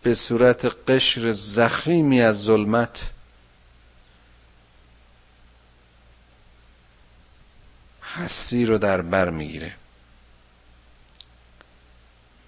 به 0.06 0.16
صورت 0.16 0.66
قشر 0.90 1.32
زخیمی 1.32 2.22
از 2.22 2.44
ظلمت. 2.44 3.12
هستی 8.04 8.66
رو 8.66 8.78
در 8.78 9.02
بر 9.02 9.30
می‌گیره 9.30 9.76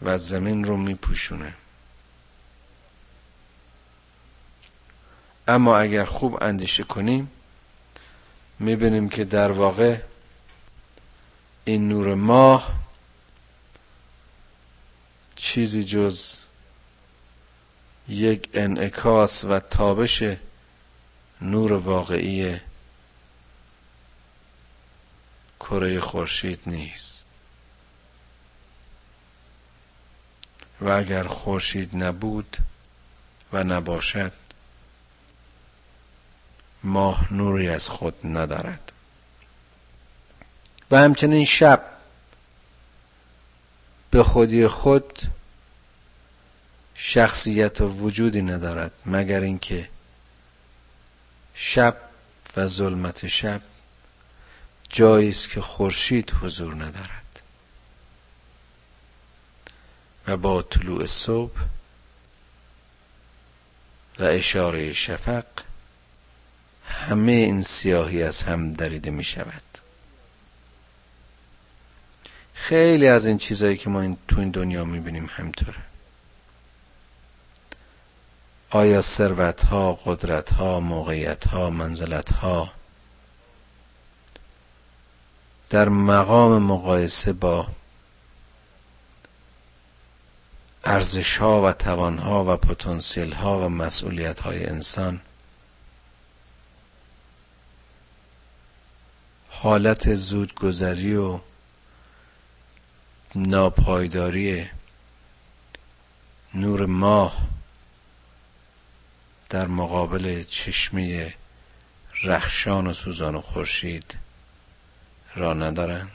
و 0.02 0.18
زمین 0.18 0.64
رو 0.64 0.78
میپوشونه. 0.78 1.54
اما 5.48 5.78
اگر 5.78 6.06
خوب 6.06 6.44
اندیشه 6.44 6.84
کنیم 6.84 7.32
می‌بینیم 8.60 9.10
که 9.10 9.24
در 9.24 9.52
واقع 9.52 9.98
این 11.66 11.90
نور 11.90 12.16
ماه 12.16 12.74
چیزی 15.36 15.84
جز 15.84 16.47
یک 18.10 18.50
انعکاس 18.54 19.44
و 19.44 19.60
تابش 19.60 20.24
نور 21.42 21.74
واقعی 21.74 22.60
کره 25.60 26.00
خورشید 26.00 26.60
نیست. 26.66 27.24
و 30.82 30.90
اگر 30.90 31.24
خورشید 31.24 31.90
نبود 31.96 32.58
و 33.54 33.64
نباشد 33.64 34.32
ماه 36.84 37.34
نوری 37.34 37.70
از 37.70 37.90
خود 37.90 38.16
ندارد. 38.24 38.92
و 40.92 40.98
همچنین 40.98 41.46
شب 41.46 41.86
به 44.12 44.24
خودی 44.24 44.68
خود 44.68 45.22
شخصیت 47.10 47.82
و 47.82 47.88
وجودی 47.88 48.42
ندارد 48.42 48.92
مگر 49.06 49.42
اینکه 49.42 49.90
شب 51.54 51.98
و 52.58 52.68
ظلمت 52.68 53.28
شب 53.28 53.62
جایی 54.90 55.30
است 55.30 55.50
که 55.50 55.62
خورشید 55.62 56.32
حضور 56.42 56.76
ندارد. 56.76 57.42
و 60.28 60.38
با 60.38 60.62
طلوع 60.62 61.06
صبح 61.06 61.60
و 64.20 64.24
اشاره 64.24 64.94
شفق 64.94 65.46
همه 66.90 67.32
این 67.32 67.64
سیاهی 67.64 68.24
از 68.24 68.42
هم 68.42 68.74
دریده 68.74 69.12
می 69.12 69.24
شود. 69.24 69.78
خیلی 72.54 73.08
از 73.08 73.26
این 73.26 73.38
چیزهایی 73.38 73.78
که 73.78 73.90
ما 73.90 74.02
این 74.02 74.18
تو 74.28 74.40
این 74.40 74.52
دنیا 74.52 74.86
می 74.86 75.00
بینیم 75.00 75.30
همطوره 75.32 75.87
آیا 78.70 79.02
ثروت 79.02 79.66
ها 79.66 79.94
قدرت 79.94 80.54
ها 80.54 80.80
موقعیت 80.80 81.48
ها 81.48 81.70
منزلت 81.70 82.34
ها 82.34 82.72
در 85.70 85.90
مقام 85.90 86.64
مقایسه 86.64 87.34
با 87.34 87.68
ارزش 90.84 91.38
ها 91.38 91.62
و 91.62 91.72
توان 91.72 92.18
ها 92.18 92.54
و 92.54 92.58
پتانسیل 92.58 93.34
ها 93.34 93.66
و 93.66 93.70
مسئولیت 93.70 94.40
های 94.40 94.66
انسان 94.66 95.22
حالت 99.50 100.16
زودگذری 100.16 101.16
و 101.16 101.40
ناپایداری 103.36 104.70
نور 106.54 106.86
ماه 106.86 107.57
در 109.50 109.68
مقابل 109.68 110.44
چشمه 110.44 111.34
رخشان 112.24 112.88
و 112.88 112.94
سوزان 112.94 113.36
و 113.36 113.42
خورشید 113.42 114.16
را 115.36 115.54
ندارند 115.54 116.12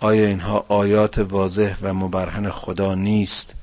آیا 0.00 0.26
اینها 0.26 0.66
آیات 0.68 1.18
واضح 1.18 1.76
و 1.82 1.94
مبرهن 1.94 2.50
خدا 2.50 2.94
نیست 2.94 3.54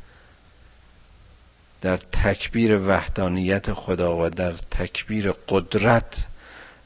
در 1.81 1.97
تکبیر 1.97 2.79
وحدانیت 2.79 3.73
خدا 3.73 4.17
و 4.17 4.29
در 4.29 4.51
تکبیر 4.53 5.31
قدرت 5.31 6.25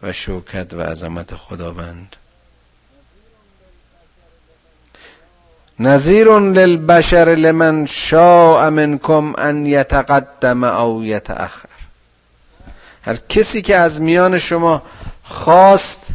و 0.01 0.13
شوکت 0.13 0.73
و 0.73 0.81
عظمت 0.81 1.35
خداوند؟ 1.35 2.15
نظیر 5.79 6.39
للبشر 6.39 7.35
لمن 7.35 7.85
شاء 7.85 8.69
منکم 8.69 9.33
ان 9.37 9.65
یتقدم 9.65 10.63
او 10.63 11.05
یتأخر. 11.05 11.69
هر 13.01 13.15
کسی 13.15 13.61
که 13.61 13.75
از 13.75 14.01
میان 14.01 14.37
شما 14.37 14.81
خواست 15.23 16.07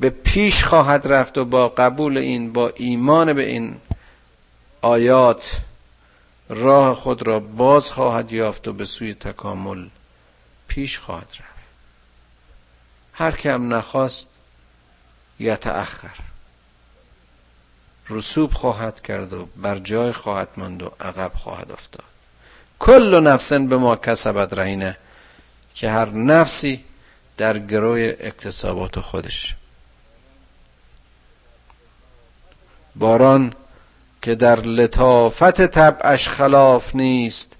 به 0.00 0.10
پیش 0.10 0.64
خواهد 0.64 1.06
رفت 1.06 1.38
و 1.38 1.44
با 1.44 1.68
قبول 1.68 2.18
این 2.18 2.52
با 2.52 2.72
ایمان 2.76 3.32
به 3.32 3.42
این 3.42 3.76
آیات 4.82 5.56
راه 6.48 6.94
خود 6.94 7.26
را 7.26 7.40
باز 7.40 7.90
خواهد 7.90 8.32
یافت 8.32 8.68
و 8.68 8.72
به 8.72 8.84
سوی 8.84 9.14
تکامل 9.14 9.86
پیش 10.68 10.98
خواهد 10.98 11.28
رفت. 11.30 11.58
هر 13.12 13.30
کم 13.30 13.74
نخواست 13.74 14.28
یتأخر. 15.40 16.27
رسوب 18.10 18.52
خواهد 18.52 19.02
کرد 19.02 19.32
و 19.32 19.48
بر 19.56 19.78
جای 19.78 20.12
خواهد 20.12 20.48
ماند 20.56 20.82
و 20.82 20.92
عقب 21.00 21.32
خواهد 21.34 21.72
افتاد. 21.72 22.04
کل 22.78 23.20
نفسن 23.20 23.66
به 23.66 23.76
ما 23.76 23.96
کسبت 23.96 24.52
رهینه 24.52 24.96
که 25.74 25.90
هر 25.90 26.08
نفسی 26.08 26.84
در 27.36 27.58
گروه 27.58 28.14
اکتسابات 28.20 29.00
خودش. 29.00 29.54
باران 32.96 33.54
که 34.22 34.34
در 34.34 34.60
لطافت 34.60 35.66
طبعش 35.66 36.28
خلاف 36.28 36.94
نیست 36.94 37.56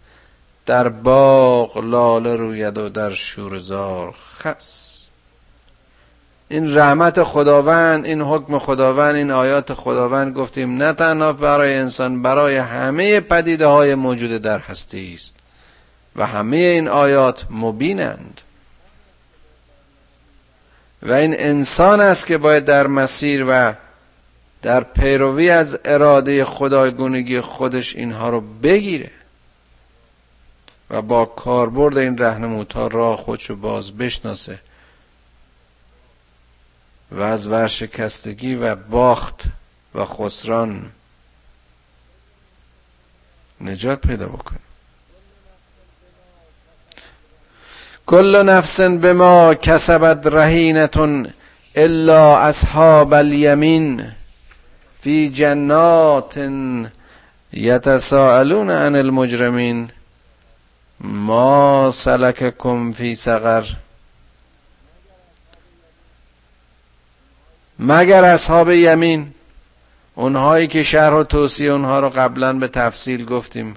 در 0.66 0.88
باغ 0.88 1.78
لاله 1.78 2.36
روید 2.36 2.78
و 2.78 2.88
در 2.88 3.10
شورزار 3.10 4.12
خس. 4.12 4.87
این 6.48 6.78
رحمت 6.78 7.22
خداوند 7.22 8.04
این 8.04 8.20
حکم 8.20 8.58
خداوند 8.58 9.14
این 9.14 9.30
آیات 9.30 9.72
خداوند 9.72 10.34
گفتیم 10.34 10.82
نه 10.82 10.92
تنها 10.92 11.32
برای 11.32 11.74
انسان 11.74 12.22
برای 12.22 12.56
همه 12.56 13.20
پدیده 13.20 13.66
های 13.66 13.94
موجود 13.94 14.42
در 14.42 14.58
هستی 14.58 15.14
است. 15.14 15.34
و 16.16 16.26
همه 16.26 16.56
این 16.56 16.88
آیات 16.88 17.46
مبینند. 17.50 18.40
و 21.02 21.12
این 21.12 21.34
انسان 21.38 22.00
است 22.00 22.26
که 22.26 22.38
باید 22.38 22.64
در 22.64 22.86
مسیر 22.86 23.44
و 23.48 23.74
در 24.62 24.84
پیروی 24.84 25.50
از 25.50 25.78
اراده 25.84 26.44
خدایگونگی 26.44 27.40
خودش 27.40 27.96
اینها 27.96 28.30
رو 28.30 28.40
بگیره 28.62 29.10
و 30.90 31.02
با 31.02 31.24
کاربرد 31.24 31.98
این 31.98 32.18
رهنموتا 32.18 32.86
راه 32.86 33.16
خودشو 33.16 33.56
باز 33.56 33.92
بشناسه. 33.92 34.58
و 37.12 37.20
از 37.20 37.48
ورشکستگی 37.48 38.54
و 38.54 38.74
باخت 38.74 39.42
و 39.94 40.04
خسران 40.04 40.90
نجات 43.60 44.00
پیدا 44.00 44.26
بکنه 44.26 44.58
کل 48.06 48.42
نفس 48.42 48.80
به 48.80 49.12
ما 49.12 49.54
کسبت 49.54 50.26
رهینتون 50.26 51.30
الا 51.74 52.38
اصحاب 52.38 53.14
الیمین 53.14 54.12
فی 55.00 55.28
جنات 55.28 56.38
یتساءلون 57.52 58.70
عن 58.70 58.96
المجرمین. 58.96 59.90
ما 61.00 61.90
سلککم 61.90 62.92
فی 62.92 63.14
سقر. 63.14 63.64
مگر 67.78 68.24
اصحاب 68.24 68.70
یمین؟ 68.70 69.26
اونهایی 70.14 70.66
که 70.66 70.82
شرح 70.82 71.14
و 71.14 71.24
توصیه 71.24 71.72
اونها 71.72 72.00
رو 72.00 72.08
قبلا 72.08 72.52
به 72.52 72.68
تفصیل 72.68 73.24
گفتیم. 73.24 73.74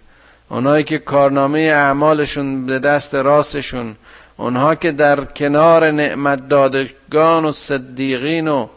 اونهایی 0.49 0.83
که 0.83 0.97
کارنامه 0.97 1.59
اعمالشون 1.59 2.65
به 2.65 2.79
دست 2.79 3.15
راستشون. 3.15 3.95
اونها 4.37 4.75
که 4.75 4.91
در 4.91 5.23
کنار 5.23 5.91
نعمت 5.91 6.47
دادگان 6.47 7.45
و 7.45 7.51
صدیقین 7.51 8.47
و 8.47 8.67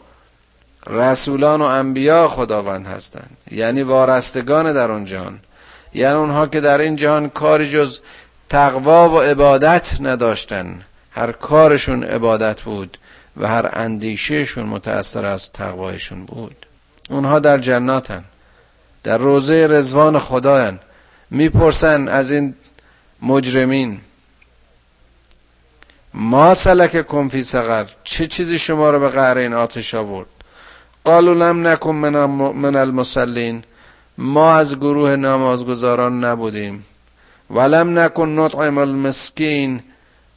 رسولان 0.87 1.61
و 1.61 1.65
انبیا 1.65 2.27
خداوند 2.27 2.87
هستند 2.87 3.37
یعنی 3.51 3.83
وارستگان 3.83 4.73
در 4.73 4.91
اون 4.91 5.05
جهان. 5.05 5.39
یعنی 5.93 6.15
اونها 6.15 6.47
که 6.47 6.59
در 6.59 6.77
این 6.77 6.95
جهان 6.95 7.29
کاری 7.29 7.69
جز 7.69 7.99
تقوا 8.49 9.09
و 9.09 9.19
عبادت 9.21 10.01
نداشتن. 10.01 10.81
هر 11.11 11.31
کارشون 11.31 12.03
عبادت 12.03 12.61
بود. 12.61 12.97
و 13.37 13.47
هر 13.47 13.69
اندیشهشون 13.73 14.65
متأثر 14.65 15.25
از 15.25 15.51
تقوایشون 15.51 16.25
بود. 16.25 16.65
اونها 17.09 17.39
در 17.39 17.57
جناتن. 17.57 18.23
در 19.03 19.17
روزه 19.17 19.67
رزوان 19.67 20.19
خداین 20.19 20.79
می‌پرسن 21.31 22.07
از 22.07 22.31
این 22.31 22.53
مجرمین 23.21 23.99
ما 26.13 26.53
سلک 26.53 27.07
کن 27.07 27.27
فی 27.27 27.43
سقر 27.43 27.85
چه 28.03 28.27
چیزی 28.27 28.59
شما 28.59 28.89
رو 28.89 28.99
به 28.99 29.09
قعر 29.09 29.37
این 29.37 29.53
آتش 29.53 29.93
آورد؟ 29.93 30.27
قالوا 31.03 31.33
لم 31.33 31.67
نکن 31.67 31.95
من 31.95 32.75
المسلین 32.75 33.63
ما 34.17 34.55
از 34.55 34.79
گروه 34.79 35.15
نمازگزاران 35.15 36.23
نبودیم. 36.23 36.85
ولم 37.49 37.99
نکن 37.99 38.29
نطعم 38.39 38.77
المسکین 38.77 39.81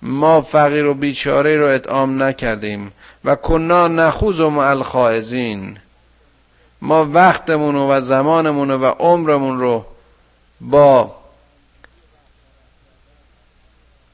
ما 0.02 0.40
فقیر 0.40 0.86
و 0.86 0.94
بیچاره 0.94 1.56
رو 1.56 1.66
اطعام 1.66 2.22
نکردیم 2.22 2.92
و 3.24 3.34
کنا 3.34 3.88
نخوز 3.88 4.40
و 4.40 4.58
الخائزین. 4.58 5.78
ما 6.82 7.10
وقتمون 7.12 7.74
و 7.74 8.00
زمانمون 8.00 8.70
و 8.70 8.84
عمرمون 8.84 9.58
رو 9.58 9.84
با 10.60 11.16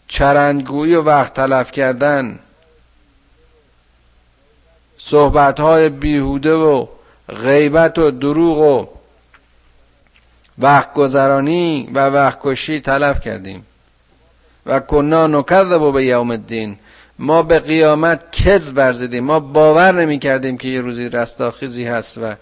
چرندگویی 0.09 0.95
و 0.95 1.03
وقت 1.03 1.35
تلف 1.35 1.73
کردن 1.73 2.39
صحبت 4.99 5.61
های 5.61 5.89
بیهوده 5.89 6.55
و 6.55 6.87
غیبت 7.29 7.99
و 7.99 8.11
دروغ 8.11 8.59
و 8.59 8.87
وقت 10.59 10.95
گذرانی 10.95 11.91
و 11.95 12.11
وقت 12.11 12.39
کشی 12.43 12.81
تلف 12.81 13.21
کردیم. 13.21 13.67
و 14.67 14.81
کنا 14.81 15.27
نکذب 15.27 15.93
به 15.93 16.05
یوم 16.05 16.31
الدین. 16.31 16.77
ما 17.19 17.43
به 17.43 17.59
قیامت 17.59 18.33
کز 18.33 18.73
برزدیم 18.73 19.25
ما 19.25 19.41
باور 19.41 19.93
نمی 19.93 20.19
کردیم 20.19 20.59
که 20.59 20.69
یه 20.69 20.81
روزی 20.81 21.09
رستاخیزی 21.09 21.85
هست 21.85 22.19
و 22.19 22.35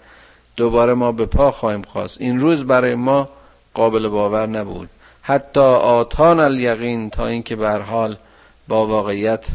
دوباره 0.55 0.93
ما 0.93 1.11
به 1.11 1.25
پا 1.25 1.51
خواهیم 1.51 1.81
خواست. 1.81 2.21
این 2.21 2.39
روز 2.39 2.65
برای 2.65 2.95
ما 2.95 3.29
قابل 3.73 4.07
باور 4.07 4.45
نبود. 4.45 4.89
حتی 5.21 5.59
آتان 5.59 6.39
الیقین 6.39 7.09
تا 7.09 7.27
اینکه 7.27 7.55
به 7.55 7.69
حال 7.69 8.17
با 8.67 8.87
واقعیت 8.87 9.45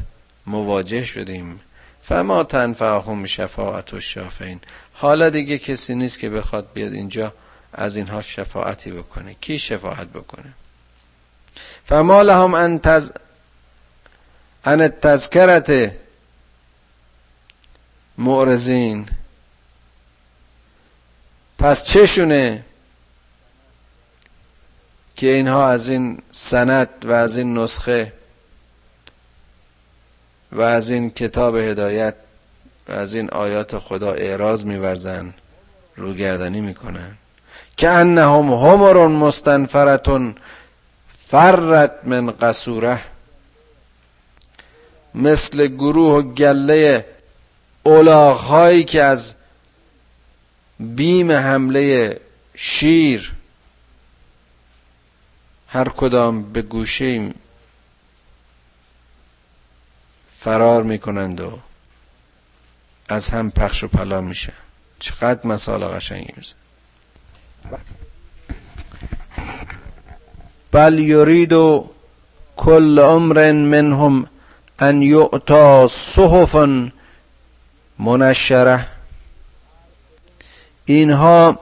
مواجه 0.46 1.04
شدیم. 1.04 1.60
فما 2.02 2.44
تنفعهم 2.44 3.24
شفاعت 3.24 3.94
و 3.94 4.00
شافین 4.00 4.60
حالا 4.92 5.30
دیگه 5.30 5.58
کسی 5.58 5.94
نیست 5.94 6.18
که 6.18 6.30
بخواد 6.30 6.66
بیاد 6.74 6.92
اینجا 6.92 7.32
از 7.72 7.96
اینها 7.96 8.22
شفاعتی 8.22 8.90
بکنه. 8.90 9.36
کی 9.40 9.58
شفاعت 9.58 10.08
بکنه؟ 10.08 10.52
فما 11.88 12.22
لهم 12.22 12.54
ان 12.54 12.78
تز 12.78 13.12
ان 14.64 14.80
التذکرت 14.80 15.92
معرزین 18.18 19.08
پس 21.58 21.84
چشونه 21.84 22.64
که 25.16 25.26
اینها 25.26 25.68
از 25.68 25.88
این 25.88 26.18
سند 26.30 26.88
و 27.04 27.12
از 27.12 27.36
این 27.36 27.58
نسخه 27.58 28.12
و 30.52 30.60
از 30.60 30.90
این 30.90 31.10
کتاب 31.10 31.56
هدایت 31.56 32.14
و 32.88 32.92
از 32.92 33.14
این 33.14 33.30
آیات 33.30 33.78
خدا 33.78 34.12
اعراض 34.12 34.64
میورزن 34.64 35.34
روگردنی 35.96 36.60
می‌کنن. 36.60 37.16
که 37.76 37.88
انهم 37.88 38.52
همر 38.52 39.06
مستنفرتون 39.06 40.34
فرت 41.30 41.98
من 42.04 42.30
قصوره. 42.30 43.00
مثل 45.14 45.66
گروه 45.66 46.12
و 46.18 46.22
گله 46.22 47.06
اولاغهایی 47.82 48.84
که 48.84 49.02
از 49.02 49.34
بیم 50.80 51.32
حمله 51.32 52.20
شیر 52.54 53.32
هر 55.68 55.88
کدام 55.88 56.52
به 56.52 56.62
گوشه 56.62 57.34
فرار 60.30 60.82
می‌کنند 60.82 61.40
و 61.40 61.58
از 63.08 63.28
هم 63.28 63.50
پخش 63.50 63.84
و 63.84 63.88
پلا 63.88 64.20
میشه. 64.20 64.52
چقدر 64.98 65.46
مثال 65.46 65.84
قشنگی 65.84 66.32
میزن 66.36 66.54
بل 70.72 70.98
یرید 70.98 71.52
کل 72.56 72.98
عمر 72.98 73.52
منهم 73.52 74.26
ان 74.78 75.02
یعطا 75.02 75.88
صحف 75.88 76.68
منشره 77.98 78.86
اینها 80.84 81.58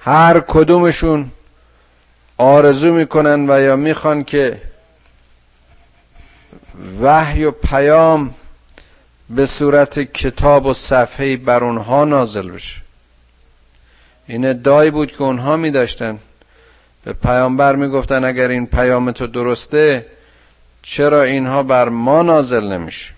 هر 0.00 0.40
کدومشون 0.40 1.30
آرزو 2.38 2.94
می‌کنن 2.94 3.50
و 3.50 3.60
یا 3.60 3.76
می‌خوان 3.76 4.24
که 4.24 4.62
وحی 7.00 7.44
و 7.44 7.50
پیام 7.50 8.34
به 9.30 9.46
صورت 9.46 9.98
کتاب 9.98 10.66
و 10.66 10.74
صفحه 10.74 11.36
بر 11.36 11.64
اونها 11.64 12.04
نازل 12.04 12.50
بشه. 12.50 12.80
این 14.26 14.46
ادعایی 14.46 14.90
بود 14.90 15.12
که 15.12 15.22
اونها 15.22 15.56
می 15.56 15.70
داشتن 15.70 16.18
به 17.06 17.12
پیامبر 17.12 17.76
می 17.76 17.88
گفتن 17.88 18.24
اگر 18.24 18.48
این 18.48 18.66
پیام 18.66 19.10
تو 19.10 19.26
درسته 19.26 20.06
چرا 20.82 21.22
اینها 21.22 21.62
بر 21.62 21.88
ما 21.88 22.22
نازل 22.22 22.72
نمیشه 22.72 23.12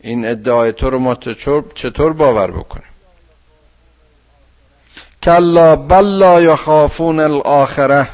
این 0.00 0.26
ادعای 0.28 0.72
تو 0.72 0.90
رو 0.90 0.98
ما 0.98 1.14
چطور 1.74 2.12
باور 2.12 2.50
بکنیم؟ 2.50 2.88
کلا 5.22 5.76
بلا 5.76 6.40
یخافون 6.40 7.20
الاخره. 7.20 8.08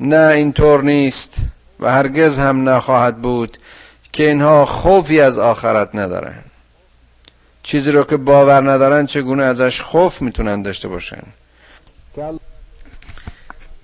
نه 0.00 0.26
اینطور 0.34 0.82
نیست 0.82 1.34
و 1.80 1.92
هرگز 1.92 2.38
هم 2.38 2.68
نخواهد 2.68 3.22
بود 3.22 3.58
که 4.12 4.28
اینها 4.28 4.66
خوفی 4.66 5.20
از 5.20 5.38
آخرت 5.38 5.94
ندارن. 5.94 6.44
چیزی 7.62 7.90
رو 7.90 8.04
که 8.04 8.16
باور 8.16 8.70
ندارن 8.72 9.06
چگونه 9.06 9.44
ازش 9.44 9.80
خوف 9.80 10.22
می‌تونن 10.22 10.62
داشته 10.62 10.88
باشن؟ 10.88 11.22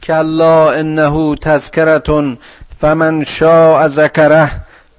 کلا 0.02 0.72
انه 0.72 1.36
تذکرتون 1.36 2.38
فمن 2.80 3.24
شاء 3.24 3.88
ذکره 3.88 4.50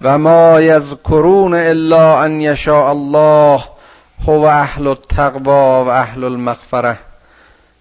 و 0.02 0.18
ما 0.18 0.62
یذکرون 0.62 1.54
الا 1.54 2.24
ان 2.24 2.42
یشاء 2.42 2.90
الله 2.90 3.64
هو 4.28 4.44
اهل 4.46 4.88
التقوا 4.88 5.86
و 5.86 5.88
اهل 5.88 6.24
المغفره. 6.24 6.98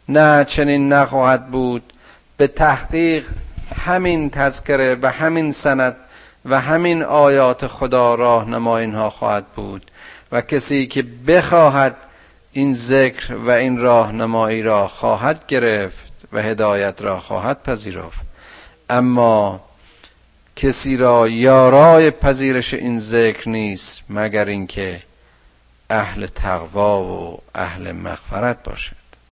نه 0.08 0.44
چنین 0.44 0.92
نخواهد 0.92 1.50
بود. 1.50 1.92
به 2.36 2.46
تحقیق 2.46 3.26
همین 3.86 4.30
تذکره 4.30 4.98
و 5.02 5.10
همین 5.10 5.52
سند 5.52 5.96
و 6.44 6.60
همین 6.60 7.02
آیات 7.02 7.66
خدا 7.66 8.14
راهنما 8.14 8.78
اینها 8.78 9.10
خواهد 9.10 9.44
بود. 9.56 9.90
و 10.32 10.40
کسی 10.40 10.86
که 10.86 11.02
بخواهد 11.02 11.96
این 12.56 12.72
ذکر 12.72 13.34
و 13.34 13.50
این 13.50 13.78
راهنمایی 13.78 14.62
را 14.62 14.88
خواهد 14.88 15.46
گرفت 15.46 16.12
و 16.32 16.42
هدایت 16.42 17.02
را 17.02 17.20
خواهد 17.20 17.62
پذیرفت. 17.62 18.20
اما 18.90 19.60
کسی 20.56 20.96
را 20.96 21.28
یارای 21.28 22.10
پذیرش 22.10 22.74
این 22.74 22.98
ذکر 22.98 23.48
نیست 23.48 24.02
مگر 24.10 24.44
اینکه 24.44 25.02
اهل 25.90 26.26
تقوا 26.26 27.02
و 27.04 27.42
اهل 27.54 27.92
مغفرت 27.92 28.62
باشه. 28.62 28.92